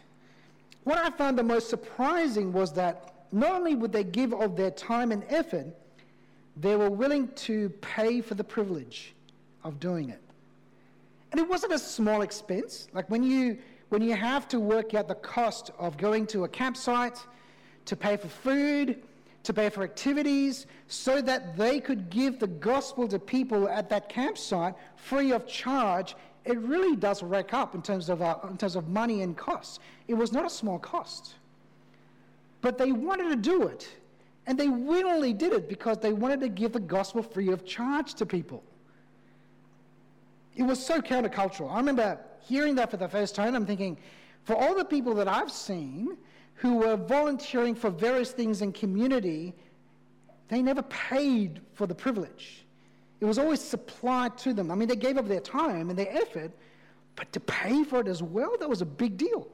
What 0.85 0.97
I 0.97 1.09
found 1.09 1.37
the 1.37 1.43
most 1.43 1.69
surprising 1.69 2.53
was 2.53 2.71
that 2.73 3.15
not 3.33 3.51
only 3.51 3.75
would 3.75 3.91
they 3.91 4.05
give 4.05 4.33
of 4.33 4.55
their 4.55 4.71
time 4.71 5.11
and 5.11 5.25
effort, 5.27 5.75
they 6.55 6.77
were 6.77 6.89
willing 6.89 7.27
to 7.35 7.67
pay 7.81 8.21
for 8.21 8.35
the 8.35 8.43
privilege 8.45 9.11
of 9.65 9.79
doing 9.79 10.09
it. 10.09 10.21
And 11.31 11.41
it 11.41 11.49
wasn't 11.49 11.73
a 11.73 11.79
small 11.79 12.21
expense. 12.21 12.87
Like 12.93 13.09
when 13.09 13.23
you 13.23 13.57
when 13.89 14.01
you 14.01 14.15
have 14.15 14.47
to 14.47 14.59
work 14.59 14.93
out 14.93 15.07
the 15.07 15.15
cost 15.15 15.71
of 15.77 15.97
going 15.97 16.25
to 16.27 16.43
a 16.45 16.47
campsite, 16.47 17.19
to 17.85 17.95
pay 17.95 18.17
for 18.17 18.27
food, 18.27 19.03
to 19.43 19.53
pay 19.53 19.69
for 19.69 19.83
activities, 19.83 20.65
so 20.87 21.21
that 21.21 21.55
they 21.55 21.79
could 21.79 22.09
give 22.09 22.39
the 22.39 22.47
gospel 22.47 23.07
to 23.07 23.19
people 23.19 23.69
at 23.69 23.89
that 23.89 24.09
campsite 24.09 24.73
free 24.95 25.31
of 25.31 25.47
charge, 25.47 26.15
it 26.45 26.57
really 26.59 26.95
does 26.95 27.21
rack 27.21 27.53
up 27.53 27.75
in 27.75 27.81
terms 27.81 28.09
of, 28.09 28.21
uh, 28.23 28.37
in 28.49 28.57
terms 28.57 28.75
of 28.75 28.87
money 28.87 29.21
and 29.21 29.37
costs. 29.37 29.79
It 30.07 30.15
was 30.15 30.31
not 30.31 30.45
a 30.45 30.49
small 30.49 30.79
cost. 30.79 31.35
But 32.61 32.79
they 32.79 32.91
wanted 32.91 33.29
to 33.29 33.35
do 33.35 33.67
it, 33.67 33.87
and 34.47 34.59
they 34.59 34.67
willingly 34.67 35.33
did 35.33 35.53
it 35.53 35.69
because 35.69 35.99
they 35.99 36.13
wanted 36.13 36.39
to 36.39 36.49
give 36.49 36.71
the 36.73 36.79
gospel 36.79 37.21
free 37.21 37.49
of 37.49 37.65
charge 37.65 38.15
to 38.15 38.25
people. 38.25 38.63
It 40.55 40.63
was 40.63 40.83
so 40.83 41.01
countercultural. 41.01 41.71
I 41.71 41.77
remember 41.77 42.19
hearing 42.41 42.75
that 42.75 42.91
for 42.91 42.97
the 42.97 43.07
first 43.07 43.35
time. 43.35 43.55
I'm 43.55 43.65
thinking, 43.65 43.97
for 44.43 44.55
all 44.55 44.75
the 44.75 44.85
people 44.85 45.13
that 45.15 45.27
I've 45.27 45.51
seen 45.51 46.17
who 46.55 46.75
were 46.75 46.95
volunteering 46.95 47.75
for 47.75 47.89
various 47.89 48.31
things 48.31 48.61
in 48.61 48.71
community, 48.71 49.53
they 50.47 50.61
never 50.61 50.83
paid 50.83 51.61
for 51.73 51.87
the 51.87 51.95
privilege. 51.95 52.65
It 53.19 53.25
was 53.25 53.37
always 53.37 53.59
supplied 53.59 54.37
to 54.39 54.53
them. 54.53 54.71
I 54.71 54.75
mean, 54.75 54.87
they 54.87 54.95
gave 54.95 55.17
up 55.17 55.27
their 55.27 55.39
time 55.39 55.89
and 55.89 55.97
their 55.97 56.11
effort, 56.15 56.51
but 57.15 57.31
to 57.33 57.39
pay 57.39 57.83
for 57.83 58.01
it 58.01 58.07
as 58.07 58.21
well, 58.21 58.55
that 58.59 58.69
was 58.69 58.81
a 58.81 58.85
big 58.85 59.17
deal. 59.17 59.47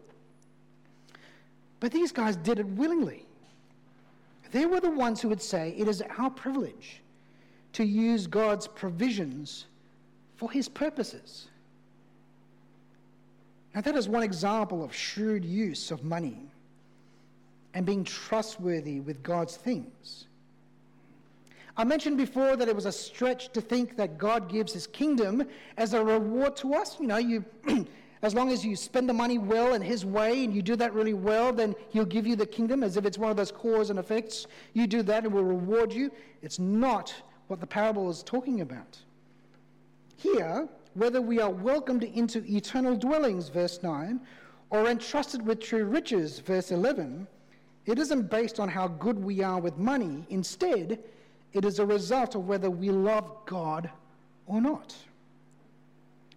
But 1.80 1.92
these 1.92 2.12
guys 2.12 2.36
did 2.36 2.60
it 2.60 2.68
willingly. 2.68 3.26
They 4.52 4.66
were 4.66 4.80
the 4.80 4.92
ones 4.92 5.22
who 5.22 5.30
would 5.30 5.42
say, 5.42 5.74
It 5.78 5.88
is 5.88 6.04
our 6.18 6.30
privilege 6.30 7.02
to 7.74 7.86
use 7.86 8.28
God's 8.28 8.68
provisions 8.68 9.68
for 10.42 10.50
his 10.50 10.68
purposes. 10.68 11.50
Now, 13.76 13.82
that 13.82 13.96
is 13.96 14.10
one 14.10 14.24
example 14.24 14.84
of 14.84 14.92
shrewd 14.92 15.46
use 15.46 15.92
of 15.92 16.04
money 16.04 16.50
and 17.76 17.86
being 17.86 18.04
trustworthy 18.04 19.02
with 19.02 19.22
God's 19.22 19.56
things. 19.56 20.26
I 21.78 21.84
mentioned 21.84 22.18
before 22.18 22.56
that 22.56 22.68
it 22.68 22.76
was 22.76 22.88
a 22.88 22.92
stretch 22.92 23.52
to 23.54 23.62
think 23.62 23.96
that 23.98 24.18
God 24.18 24.50
gives 24.50 24.74
his 24.74 24.88
kingdom 24.88 25.44
as 25.78 25.94
a 25.94 26.04
reward 26.04 26.56
to 26.56 26.74
us. 26.74 26.98
You 27.00 27.06
know, 27.06 27.18
you 27.18 27.46
as 28.24 28.34
long 28.34 28.52
as 28.52 28.66
you 28.66 28.76
spend 28.76 29.08
the 29.08 29.14
money 29.14 29.38
well 29.38 29.76
in 29.76 29.82
his 29.84 30.08
way 30.08 30.44
and 30.44 30.56
you 30.56 30.64
do 30.64 30.76
that 30.76 30.92
really 30.96 31.14
well, 31.14 31.54
then 31.54 31.76
he'll 31.90 32.04
give 32.04 32.26
you 32.26 32.36
the 32.36 32.48
kingdom 32.48 32.82
as 32.82 32.98
if 32.98 33.06
it's 33.06 33.20
one 33.20 33.30
of 33.30 33.38
those 33.38 33.52
cause 33.52 33.92
and 33.92 34.00
effects. 34.00 34.48
You 34.74 34.88
do 34.88 35.04
that 35.04 35.24
and 35.24 35.32
will 35.32 35.44
reward 35.44 35.94
you. 35.94 36.12
It's 36.42 36.58
not 36.58 37.14
what 37.46 37.60
the 37.60 37.68
parable 37.68 38.10
is 38.10 38.24
talking 38.24 38.62
about. 38.62 38.98
Here, 40.22 40.68
whether 40.94 41.22
we 41.22 41.40
are 41.40 41.50
welcomed 41.50 42.04
into 42.04 42.44
eternal 42.46 42.96
dwellings, 42.96 43.50
verse 43.50 43.82
9, 43.82 44.20
or 44.70 44.88
entrusted 44.88 45.46
with 45.46 45.60
true 45.60 45.86
riches, 45.86 46.40
verse 46.40 46.72
11, 46.72 47.28
it 47.86 47.98
isn't 47.98 48.30
based 48.30 48.60
on 48.60 48.70
how 48.70 48.88
good 48.88 49.18
we 49.18 49.42
are 49.42 49.60
with 49.60 49.78
money. 49.78 50.26
Instead, 50.30 51.00
it 51.54 51.66
is 51.66 51.80
a 51.80 51.86
result 51.86 52.36
of 52.36 52.48
whether 52.48 52.70
we 52.70 52.92
love 52.92 53.36
God 53.46 53.90
or 54.46 54.62
not. 54.62 54.96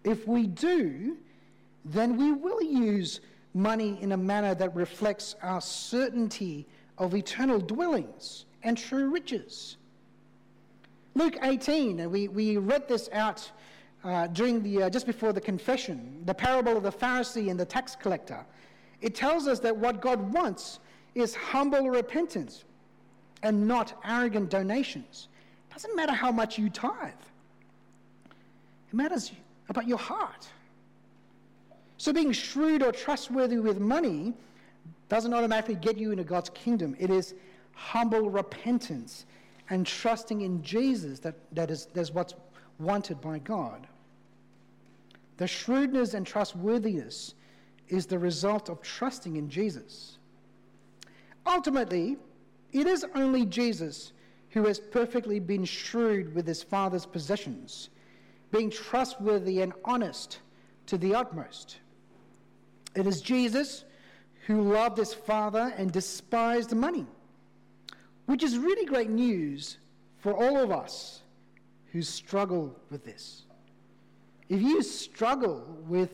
If 0.03 0.27
we 0.27 0.47
do, 0.47 1.17
then 1.85 2.17
we 2.17 2.31
will 2.31 2.63
use 2.63 3.21
money 3.53 3.99
in 4.01 4.13
a 4.13 4.17
manner 4.17 4.55
that 4.55 4.75
reflects 4.75 5.35
our 5.43 5.61
certainty 5.61 6.67
of 6.97 7.13
eternal 7.13 7.59
dwellings 7.59 8.45
and 8.63 8.77
true 8.77 9.09
riches. 9.09 9.77
Luke 11.15 11.37
18, 11.41 12.01
and 12.01 12.11
we, 12.11 12.27
we 12.27 12.57
read 12.57 12.87
this 12.89 13.09
out 13.13 13.49
uh, 14.03 14.27
during 14.27 14.61
the, 14.61 14.83
uh, 14.83 14.89
just 14.89 15.05
before 15.05 15.31
the 15.31 15.39
confession, 15.39 16.21
the 16.25 16.33
parable 16.33 16.75
of 16.75 16.83
the 16.83 16.91
Pharisee 16.91 17.49
and 17.49 17.57
the 17.59 17.65
tax 17.65 17.95
collector. 17.95 18.45
It 19.01 19.15
tells 19.15 19.47
us 19.47 19.59
that 19.61 19.75
what 19.75 20.01
God 20.01 20.33
wants 20.33 20.79
is 21.15 21.33
humble 21.33 21.89
repentance 21.89 22.65
and 23.43 23.65
not 23.65 23.99
arrogant 24.03 24.49
donations. 24.49 25.29
It 25.69 25.73
doesn't 25.73 25.95
matter 25.95 26.11
how 26.11 26.31
much 26.31 26.57
you 26.57 26.69
tithe, 26.69 27.13
it 28.89 28.93
matters 28.93 29.31
about 29.69 29.87
your 29.87 29.97
heart. 29.97 30.47
So, 31.97 32.11
being 32.11 32.33
shrewd 32.33 32.83
or 32.83 32.91
trustworthy 32.91 33.57
with 33.57 33.79
money 33.79 34.33
doesn't 35.07 35.33
automatically 35.33 35.75
get 35.75 35.97
you 35.97 36.11
into 36.11 36.25
God's 36.25 36.49
kingdom. 36.49 36.93
It 36.99 37.09
is 37.09 37.35
humble 37.73 38.29
repentance 38.29 39.25
and 39.69 39.85
trusting 39.85 40.41
in 40.41 40.61
Jesus 40.61 41.19
that, 41.19 41.35
that 41.53 41.71
is 41.71 41.87
that's 41.93 42.11
what's 42.11 42.33
wanted 42.79 43.21
by 43.21 43.39
God. 43.39 43.87
The 45.37 45.47
shrewdness 45.47 46.13
and 46.13 46.25
trustworthiness 46.25 47.33
is 47.87 48.05
the 48.05 48.19
result 48.19 48.69
of 48.69 48.81
trusting 48.81 49.35
in 49.35 49.49
Jesus. 49.49 50.17
Ultimately, 51.45 52.17
it 52.71 52.87
is 52.87 53.05
only 53.15 53.45
Jesus 53.45 54.13
who 54.49 54.65
has 54.65 54.79
perfectly 54.79 55.39
been 55.39 55.65
shrewd 55.65 56.33
with 56.33 56.47
his 56.47 56.63
Father's 56.63 57.05
possessions, 57.05 57.89
being 58.51 58.69
trustworthy 58.69 59.61
and 59.61 59.73
honest 59.83 60.39
to 60.87 60.97
the 60.97 61.13
utmost. 61.13 61.77
It 62.95 63.05
is 63.05 63.21
Jesus 63.21 63.83
who 64.47 64.61
loved 64.61 64.97
his 64.97 65.13
Father 65.13 65.73
and 65.77 65.91
despised 65.91 66.73
money, 66.73 67.05
which 68.25 68.43
is 68.43 68.57
really 68.57 68.85
great 68.85 69.09
news 69.09 69.77
for 70.17 70.33
all 70.33 70.57
of 70.57 70.71
us 70.71 71.21
who 71.91 72.01
struggle 72.01 72.75
with 72.89 73.05
this. 73.05 73.43
If 74.49 74.61
you 74.61 74.81
struggle 74.81 75.65
with 75.87 76.09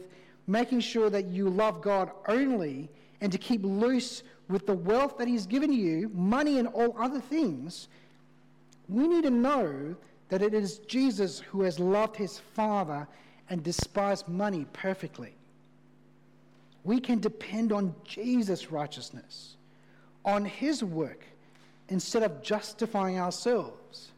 making 0.47 0.81
sure 0.81 1.09
that 1.09 1.25
you 1.25 1.49
love 1.49 1.81
God 1.81 2.11
only 2.27 2.89
and 3.21 3.31
to 3.31 3.37
keep 3.37 3.63
loose 3.63 4.23
with 4.49 4.65
the 4.65 4.73
wealth 4.73 5.17
that 5.17 5.27
He's 5.27 5.45
given 5.45 5.71
you, 5.71 6.11
money 6.13 6.59
and 6.59 6.67
all 6.67 6.95
other 6.99 7.21
things, 7.21 7.87
we 8.89 9.07
need 9.07 9.23
to 9.23 9.29
know 9.29 9.95
that 10.29 10.41
it 10.41 10.53
is 10.53 10.79
Jesus 10.79 11.39
who 11.39 11.61
has 11.61 11.79
loved 11.79 12.15
His 12.15 12.39
Father 12.39 13.07
and 13.49 13.63
despised 13.63 14.27
money 14.27 14.65
perfectly. 14.73 15.35
We 16.83 16.99
can 16.99 17.19
depend 17.19 17.71
on 17.71 17.93
Jesus' 18.03 18.71
righteousness, 18.71 19.57
on 20.25 20.45
His 20.45 20.83
work, 20.83 21.25
instead 21.91 22.23
of 22.23 22.41
justifying 22.41 23.19
ourselves, 23.19 24.11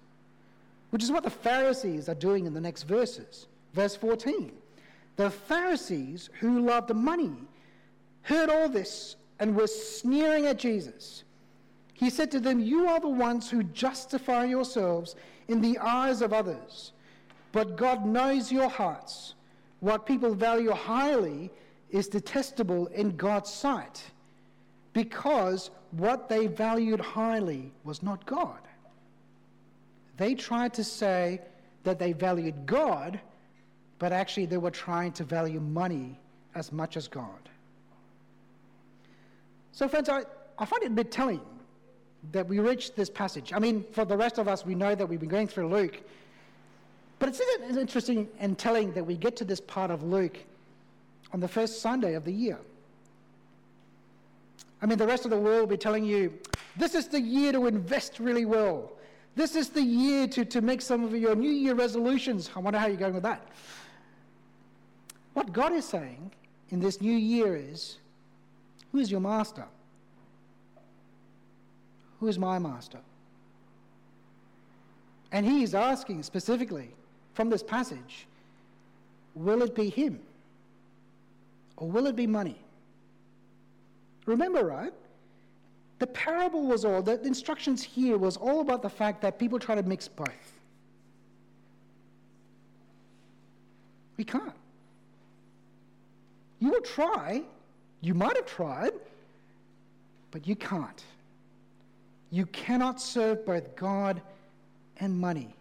which 0.92 1.04
is 1.04 1.12
what 1.12 1.24
the 1.24 1.30
Pharisees 1.30 2.08
are 2.08 2.16
doing 2.16 2.46
in 2.46 2.54
the 2.54 2.62
next 2.62 2.84
verses. 2.84 3.48
Verse 3.74 3.96
14 3.96 4.52
The 5.16 5.30
Pharisees 5.30 6.30
who 6.40 6.60
loved 6.60 6.88
the 6.88 6.94
money 6.94 7.34
heard 8.22 8.50
all 8.50 8.70
this 8.70 9.16
and 9.40 9.56
were 9.56 9.68
sneering 9.68 10.46
at 10.46 10.60
Jesus. 10.60 11.24
He 11.94 12.10
said 12.10 12.32
to 12.32 12.40
them, 12.40 12.60
You 12.60 12.88
are 12.88 13.00
the 13.00 13.10
ones 13.10 13.50
who 13.50 13.64
justify 13.64 14.46
yourselves 14.46 15.16
in 15.48 15.62
the 15.62 15.78
eyes 15.80 16.22
of 16.22 16.32
others, 16.32 16.94
but 17.52 17.76
God 17.76 18.06
knows 18.06 18.52
your 18.52 18.70
hearts. 18.70 19.36
What 19.80 20.06
people 20.06 20.34
value 20.34 20.72
highly 20.72 21.52
is 21.90 22.08
detestable 22.08 22.88
in 22.88 23.16
God's 23.18 23.52
sight, 23.52 24.04
because 24.94 25.70
what 25.92 26.30
they 26.30 26.48
valued 26.48 27.00
highly 27.00 27.72
was 27.84 28.02
not 28.02 28.26
God. 28.26 28.60
They 30.18 30.36
tried 30.36 30.74
to 30.76 30.84
say 30.84 31.42
that 31.84 32.00
they 32.00 32.14
valued 32.14 32.66
God 32.66 33.20
but 34.04 34.12
actually 34.12 34.46
they 34.46 34.58
were 34.58 34.70
trying 34.70 35.14
to 35.14 35.24
value 35.24 35.62
money 35.62 36.20
as 36.56 36.74
much 36.74 36.98
as 36.98 37.08
God. 37.08 37.50
So, 39.72 39.88
friends, 39.88 40.10
I, 40.10 40.24
I 40.60 40.66
find 40.66 40.84
it 40.84 40.88
a 40.88 40.90
bit 40.90 41.10
telling 41.10 41.40
that 42.34 42.46
we 42.46 42.60
reach 42.60 42.96
this 42.96 43.10
passage. 43.10 43.54
I 43.54 43.60
mean, 43.60 43.86
for 43.94 44.04
the 44.04 44.18
rest 44.18 44.40
of 44.40 44.50
us, 44.50 44.66
we 44.66 44.76
know 44.76 44.94
that 44.94 45.08
we've 45.08 45.22
been 45.22 45.30
going 45.30 45.48
through 45.48 45.70
Luke, 45.70 46.02
but 47.20 47.30
it's, 47.30 47.40
it's 47.42 47.78
interesting 47.78 48.28
and 48.40 48.58
telling 48.58 48.92
that 48.92 49.06
we 49.06 49.16
get 49.16 49.38
to 49.38 49.46
this 49.46 49.62
part 49.62 49.90
of 49.90 50.04
Luke 50.04 50.38
on 51.32 51.40
the 51.40 51.48
first 51.48 51.82
Sunday 51.82 52.16
of 52.16 52.26
the 52.26 52.34
year. 52.34 52.60
I 54.82 54.86
mean, 54.86 54.98
the 54.98 55.08
rest 55.08 55.26
of 55.26 55.32
the 55.32 55.38
world 55.38 55.62
will 55.62 55.68
be 55.68 55.78
telling 55.78 56.04
you, 56.04 56.34
this 56.76 56.96
is 56.96 57.08
the 57.08 57.22
year 57.22 57.52
to 57.54 57.68
invest 57.68 58.20
really 58.20 58.46
well. 58.46 58.92
This 59.36 59.56
is 59.56 59.70
the 59.70 59.82
year 59.82 60.28
to, 60.28 60.46
to 60.46 60.62
make 60.62 60.82
some 60.82 61.04
of 61.04 61.16
your 61.16 61.36
New 61.36 61.52
Year 61.52 61.74
resolutions. 61.74 62.50
I 62.56 62.60
wonder 62.60 62.80
how 62.80 62.88
you're 62.88 62.98
going 62.98 63.14
with 63.14 63.24
that. 63.24 63.48
What 65.34 65.54
God 65.54 65.74
is 65.74 65.86
saying 65.86 66.32
in 66.70 66.80
this 66.80 67.02
new 67.02 67.16
year 67.16 67.56
is 67.56 67.98
who 68.92 69.00
is 69.00 69.10
your 69.10 69.22
master? 69.22 69.66
Who 72.20 72.28
is 72.28 72.38
my 72.38 72.60
master? 72.60 73.00
And 75.32 75.46
he 75.46 75.64
is 75.64 75.74
asking 75.74 76.22
specifically 76.24 76.92
from 77.34 77.50
this 77.50 77.64
passage 77.64 78.28
will 79.36 79.64
it 79.64 79.74
be 79.74 79.90
him? 79.90 80.20
Or 81.78 81.90
will 81.90 82.06
it 82.06 82.16
be 82.16 82.28
money? 82.28 82.63
Remember, 84.26 84.66
right? 84.66 84.94
The 86.00 86.08
parable 86.08 86.66
was 86.66 86.86
all, 86.86 87.02
the 87.02 87.22
instructions 87.22 87.84
here 87.84 88.18
was 88.18 88.38
all 88.38 88.62
about 88.62 88.82
the 88.82 88.90
fact 88.90 89.22
that 89.22 89.40
people 89.40 89.60
try 89.60 89.76
to 89.76 89.84
mix 89.84 90.08
both. 90.08 90.54
We 94.18 94.24
can't. 94.24 94.54
You 96.60 96.72
will 96.72 96.82
try, 96.82 97.42
you 98.02 98.14
might 98.14 98.36
have 98.38 98.46
tried, 98.46 98.94
but 100.32 100.48
you 100.48 100.56
can't. 100.56 101.04
You 102.32 102.46
cannot 102.48 103.00
serve 103.02 103.46
both 103.46 103.76
God 103.76 104.22
and 104.98 105.18
money. 105.18 105.54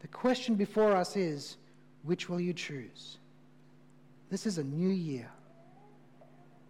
The 0.00 0.08
question 0.08 0.54
before 0.54 0.92
us 0.92 1.16
is 1.16 1.56
which 2.02 2.28
will 2.28 2.40
you 2.40 2.52
choose? 2.52 3.18
This 4.30 4.46
is 4.46 4.58
a 4.58 4.64
new 4.64 4.88
year. 4.88 5.28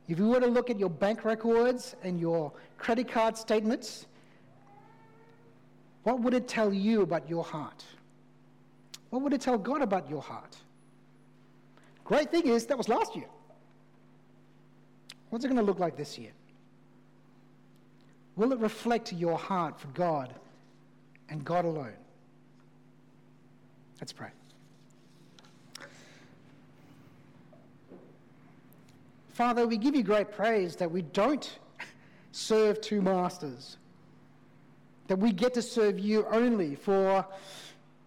If 0.08 0.18
you 0.18 0.28
were 0.28 0.40
to 0.40 0.46
look 0.46 0.70
at 0.70 0.78
your 0.78 0.90
bank 0.90 1.24
records 1.24 1.96
and 2.02 2.20
your 2.20 2.52
credit 2.76 3.08
card 3.08 3.36
statements, 3.36 4.06
what 6.02 6.20
would 6.20 6.34
it 6.34 6.46
tell 6.46 6.72
you 6.72 7.02
about 7.02 7.28
your 7.28 7.42
heart? 7.42 7.84
What 9.10 9.22
would 9.22 9.32
it 9.32 9.40
tell 9.40 9.56
God 9.56 9.80
about 9.80 10.10
your 10.10 10.20
heart? 10.20 10.56
Great 12.04 12.30
thing 12.30 12.46
is, 12.46 12.66
that 12.66 12.76
was 12.76 12.88
last 12.88 13.16
year. 13.16 13.28
What's 15.30 15.44
it 15.44 15.48
going 15.48 15.58
to 15.58 15.64
look 15.64 15.78
like 15.78 15.96
this 15.96 16.18
year? 16.18 16.32
Will 18.36 18.52
it 18.52 18.58
reflect 18.58 19.12
your 19.12 19.38
heart 19.38 19.80
for 19.80 19.88
God 19.88 20.34
and 21.30 21.44
God 21.44 21.64
alone? 21.64 21.94
Let's 24.00 24.12
pray. 24.12 24.28
Father, 29.34 29.66
we 29.66 29.76
give 29.76 29.96
you 29.96 30.04
great 30.04 30.30
praise 30.30 30.76
that 30.76 30.88
we 30.88 31.02
don't 31.02 31.58
serve 32.30 32.80
two 32.80 33.02
masters, 33.02 33.78
that 35.08 35.16
we 35.16 35.32
get 35.32 35.52
to 35.54 35.62
serve 35.62 35.98
you 35.98 36.24
only, 36.30 36.76
for, 36.76 37.26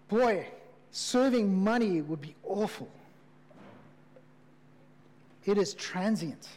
boy, 0.08 0.48
serving 0.92 1.54
money 1.54 2.02
would 2.02 2.22
be 2.22 2.34
awful. 2.46 2.90
It 5.44 5.58
is 5.58 5.74
transient, 5.74 6.48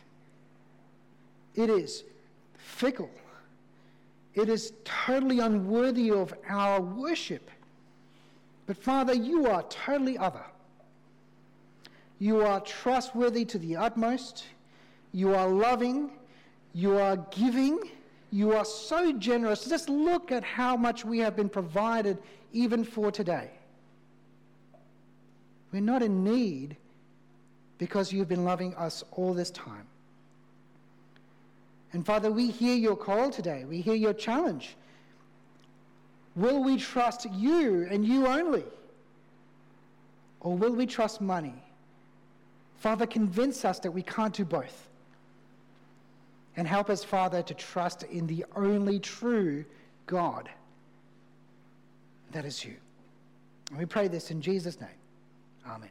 it 1.56 1.68
is 1.68 2.04
fickle, 2.56 3.10
it 4.34 4.48
is 4.48 4.72
totally 4.84 5.40
unworthy 5.40 6.12
of 6.12 6.32
our 6.48 6.80
worship. 6.80 7.50
But 8.66 8.76
Father, 8.76 9.14
you 9.14 9.48
are 9.48 9.64
totally 9.64 10.16
other. 10.16 10.44
You 12.20 12.42
are 12.42 12.60
trustworthy 12.60 13.44
to 13.46 13.58
the 13.58 13.76
utmost. 13.76 14.44
You 15.12 15.34
are 15.34 15.48
loving. 15.48 16.10
You 16.72 16.98
are 16.98 17.16
giving. 17.30 17.80
You 18.30 18.54
are 18.54 18.64
so 18.64 19.12
generous. 19.12 19.64
Just 19.64 19.88
look 19.88 20.30
at 20.30 20.44
how 20.44 20.76
much 20.76 21.04
we 21.04 21.18
have 21.18 21.34
been 21.34 21.48
provided 21.48 22.18
even 22.52 22.84
for 22.84 23.10
today. 23.10 23.50
We're 25.72 25.82
not 25.82 26.02
in 26.02 26.24
need 26.24 26.76
because 27.78 28.12
you've 28.12 28.28
been 28.28 28.44
loving 28.44 28.74
us 28.74 29.02
all 29.12 29.34
this 29.34 29.50
time. 29.50 29.86
And 31.92 32.06
Father, 32.06 32.30
we 32.30 32.50
hear 32.50 32.74
your 32.74 32.96
call 32.96 33.30
today. 33.30 33.64
We 33.64 33.80
hear 33.80 33.94
your 33.94 34.12
challenge. 34.12 34.76
Will 36.36 36.62
we 36.62 36.76
trust 36.76 37.26
you 37.32 37.86
and 37.90 38.04
you 38.04 38.26
only? 38.26 38.64
Or 40.40 40.56
will 40.56 40.72
we 40.72 40.86
trust 40.86 41.20
money? 41.20 41.54
Father, 42.76 43.06
convince 43.06 43.64
us 43.64 43.78
that 43.80 43.90
we 43.90 44.02
can't 44.02 44.34
do 44.34 44.44
both. 44.44 44.89
And 46.56 46.66
help 46.66 46.90
us, 46.90 47.04
Father, 47.04 47.42
to 47.42 47.54
trust 47.54 48.02
in 48.04 48.26
the 48.26 48.44
only 48.56 48.98
true 48.98 49.64
God. 50.06 50.48
That 52.32 52.44
is 52.44 52.64
you. 52.64 52.76
And 53.70 53.78
we 53.78 53.86
pray 53.86 54.08
this 54.08 54.30
in 54.30 54.42
Jesus' 54.42 54.80
name. 54.80 54.90
Amen. 55.66 55.90